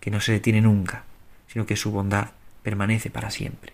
que 0.00 0.10
no 0.10 0.20
se 0.20 0.32
detiene 0.32 0.60
nunca, 0.60 1.04
sino 1.48 1.66
que 1.66 1.74
su 1.74 1.90
bondad 1.90 2.28
permanece 2.62 3.10
para 3.10 3.30
siempre. 3.30 3.72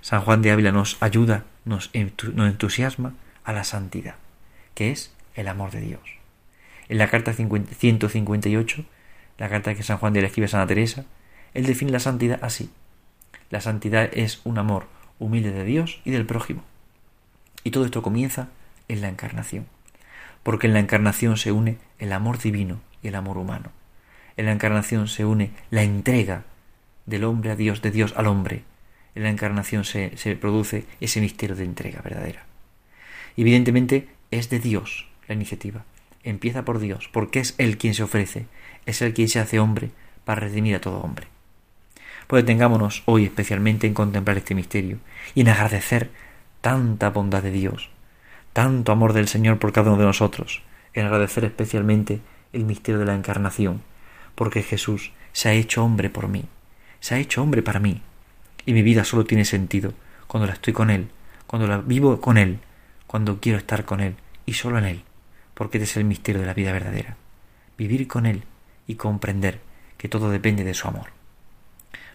San 0.00 0.22
Juan 0.22 0.42
de 0.42 0.50
Ávila 0.50 0.72
nos 0.72 0.96
ayuda, 1.00 1.44
nos, 1.64 1.90
entusiasma 1.92 3.14
a 3.44 3.52
la 3.52 3.64
santidad, 3.64 4.16
que 4.74 4.90
es 4.90 5.12
el 5.34 5.48
amor 5.48 5.70
de 5.70 5.80
Dios. 5.80 6.00
En 6.88 6.98
la 6.98 7.10
carta 7.10 7.34
158, 7.34 8.84
la 9.36 9.48
carta 9.50 9.74
que 9.74 9.82
San 9.82 9.98
Juan 9.98 10.14
de 10.14 10.24
escribe 10.24 10.46
a 10.46 10.48
Santa 10.48 10.68
Teresa, 10.68 11.04
él 11.52 11.66
define 11.66 11.92
la 11.92 12.00
santidad 12.00 12.38
así. 12.42 12.70
La 13.50 13.60
santidad 13.60 14.08
es 14.12 14.40
un 14.44 14.58
amor 14.58 14.86
humilde 15.18 15.52
de 15.52 15.64
Dios 15.64 16.00
y 16.04 16.10
del 16.10 16.26
prójimo. 16.26 16.62
Y 17.64 17.70
todo 17.70 17.84
esto 17.84 18.02
comienza 18.02 18.48
en 18.88 19.00
la 19.00 19.08
encarnación, 19.08 19.66
porque 20.42 20.66
en 20.66 20.72
la 20.72 20.80
encarnación 20.80 21.36
se 21.36 21.52
une 21.52 21.78
el 21.98 22.12
amor 22.12 22.38
divino 22.38 22.80
y 23.02 23.08
el 23.08 23.14
amor 23.14 23.38
humano. 23.38 23.70
En 24.36 24.46
la 24.46 24.52
encarnación 24.52 25.08
se 25.08 25.24
une 25.24 25.50
la 25.70 25.82
entrega 25.82 26.44
del 27.06 27.24
hombre 27.24 27.50
a 27.50 27.56
Dios, 27.56 27.82
de 27.82 27.90
Dios 27.90 28.14
al 28.16 28.26
hombre. 28.26 28.62
En 29.14 29.24
la 29.24 29.30
encarnación 29.30 29.84
se, 29.84 30.16
se 30.16 30.36
produce 30.36 30.84
ese 31.00 31.20
misterio 31.20 31.56
de 31.56 31.64
entrega 31.64 32.00
verdadera. 32.02 32.44
Evidentemente 33.36 34.08
es 34.30 34.50
de 34.50 34.60
Dios 34.60 35.08
la 35.26 35.34
iniciativa. 35.34 35.84
Empieza 36.22 36.64
por 36.64 36.78
Dios, 36.78 37.08
porque 37.12 37.40
es 37.40 37.54
Él 37.58 37.78
quien 37.78 37.94
se 37.94 38.02
ofrece, 38.02 38.46
es 38.86 39.02
Él 39.02 39.14
quien 39.14 39.28
se 39.28 39.40
hace 39.40 39.58
hombre 39.58 39.90
para 40.24 40.40
redimir 40.40 40.76
a 40.76 40.80
todo 40.80 41.00
hombre. 41.00 41.26
Pues 42.28 42.44
detengámonos 42.44 43.02
hoy 43.06 43.24
especialmente 43.24 43.86
en 43.86 43.94
contemplar 43.94 44.36
este 44.36 44.54
misterio 44.54 44.98
y 45.34 45.40
en 45.40 45.48
agradecer 45.48 46.10
tanta 46.60 47.08
bondad 47.08 47.42
de 47.42 47.50
Dios, 47.50 47.88
tanto 48.52 48.92
amor 48.92 49.14
del 49.14 49.28
Señor 49.28 49.58
por 49.58 49.72
cada 49.72 49.90
uno 49.90 49.98
de 49.98 50.04
nosotros, 50.04 50.62
en 50.92 51.06
agradecer 51.06 51.46
especialmente 51.46 52.20
el 52.52 52.66
misterio 52.66 52.98
de 52.98 53.06
la 53.06 53.14
encarnación, 53.14 53.80
porque 54.34 54.62
Jesús 54.62 55.12
se 55.32 55.48
ha 55.48 55.54
hecho 55.54 55.82
hombre 55.82 56.10
por 56.10 56.28
mí, 56.28 56.44
se 57.00 57.14
ha 57.14 57.18
hecho 57.18 57.42
hombre 57.42 57.62
para 57.62 57.80
mí. 57.80 58.02
Y 58.66 58.74
mi 58.74 58.82
vida 58.82 59.04
solo 59.04 59.24
tiene 59.24 59.46
sentido 59.46 59.94
cuando 60.26 60.46
la 60.46 60.52
estoy 60.52 60.74
con 60.74 60.90
Él, 60.90 61.08
cuando 61.46 61.66
la 61.66 61.78
vivo 61.78 62.20
con 62.20 62.36
Él, 62.36 62.58
cuando 63.06 63.40
quiero 63.40 63.56
estar 63.56 63.86
con 63.86 64.00
Él 64.00 64.16
y 64.44 64.52
solo 64.52 64.76
en 64.76 64.84
Él, 64.84 65.02
porque 65.54 65.78
este 65.78 65.90
es 65.92 65.96
el 65.96 66.04
misterio 66.04 66.42
de 66.42 66.46
la 66.46 66.52
vida 66.52 66.72
verdadera. 66.72 67.16
Vivir 67.78 68.06
con 68.06 68.26
Él 68.26 68.42
y 68.86 68.96
comprender 68.96 69.60
que 69.96 70.10
todo 70.10 70.28
depende 70.28 70.62
de 70.62 70.74
su 70.74 70.88
amor. 70.88 71.17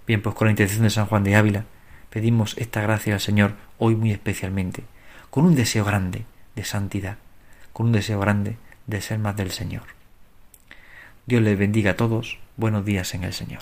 Bien, 0.06 0.22
pues 0.22 0.36
con 0.36 0.48
la 0.48 0.52
intención 0.52 0.84
de 0.84 0.90
San 0.90 1.06
Juan 1.06 1.24
de 1.24 1.36
Ávila, 1.36 1.66
pedimos 2.10 2.58
esta 2.58 2.82
gracia 2.82 3.14
al 3.14 3.20
Señor 3.20 3.56
hoy 3.78 3.96
muy 3.96 4.12
especialmente, 4.12 4.84
con 5.30 5.46
un 5.46 5.56
deseo 5.56 5.86
grande 5.86 6.26
de 6.56 6.66
santidad, 6.66 7.18
con 7.72 7.88
un 7.88 7.92
deseo 7.94 8.20
grande 8.20 8.58
de 8.88 9.02
ser 9.02 9.20
más 9.20 9.36
del 9.36 9.52
Señor. 9.52 9.84
Dios 11.26 11.42
les 11.42 11.58
bendiga 11.58 11.92
a 11.92 11.96
todos, 11.96 12.38
buenos 12.58 12.84
días 12.84 13.14
en 13.14 13.24
el 13.24 13.34
Señor. 13.34 13.62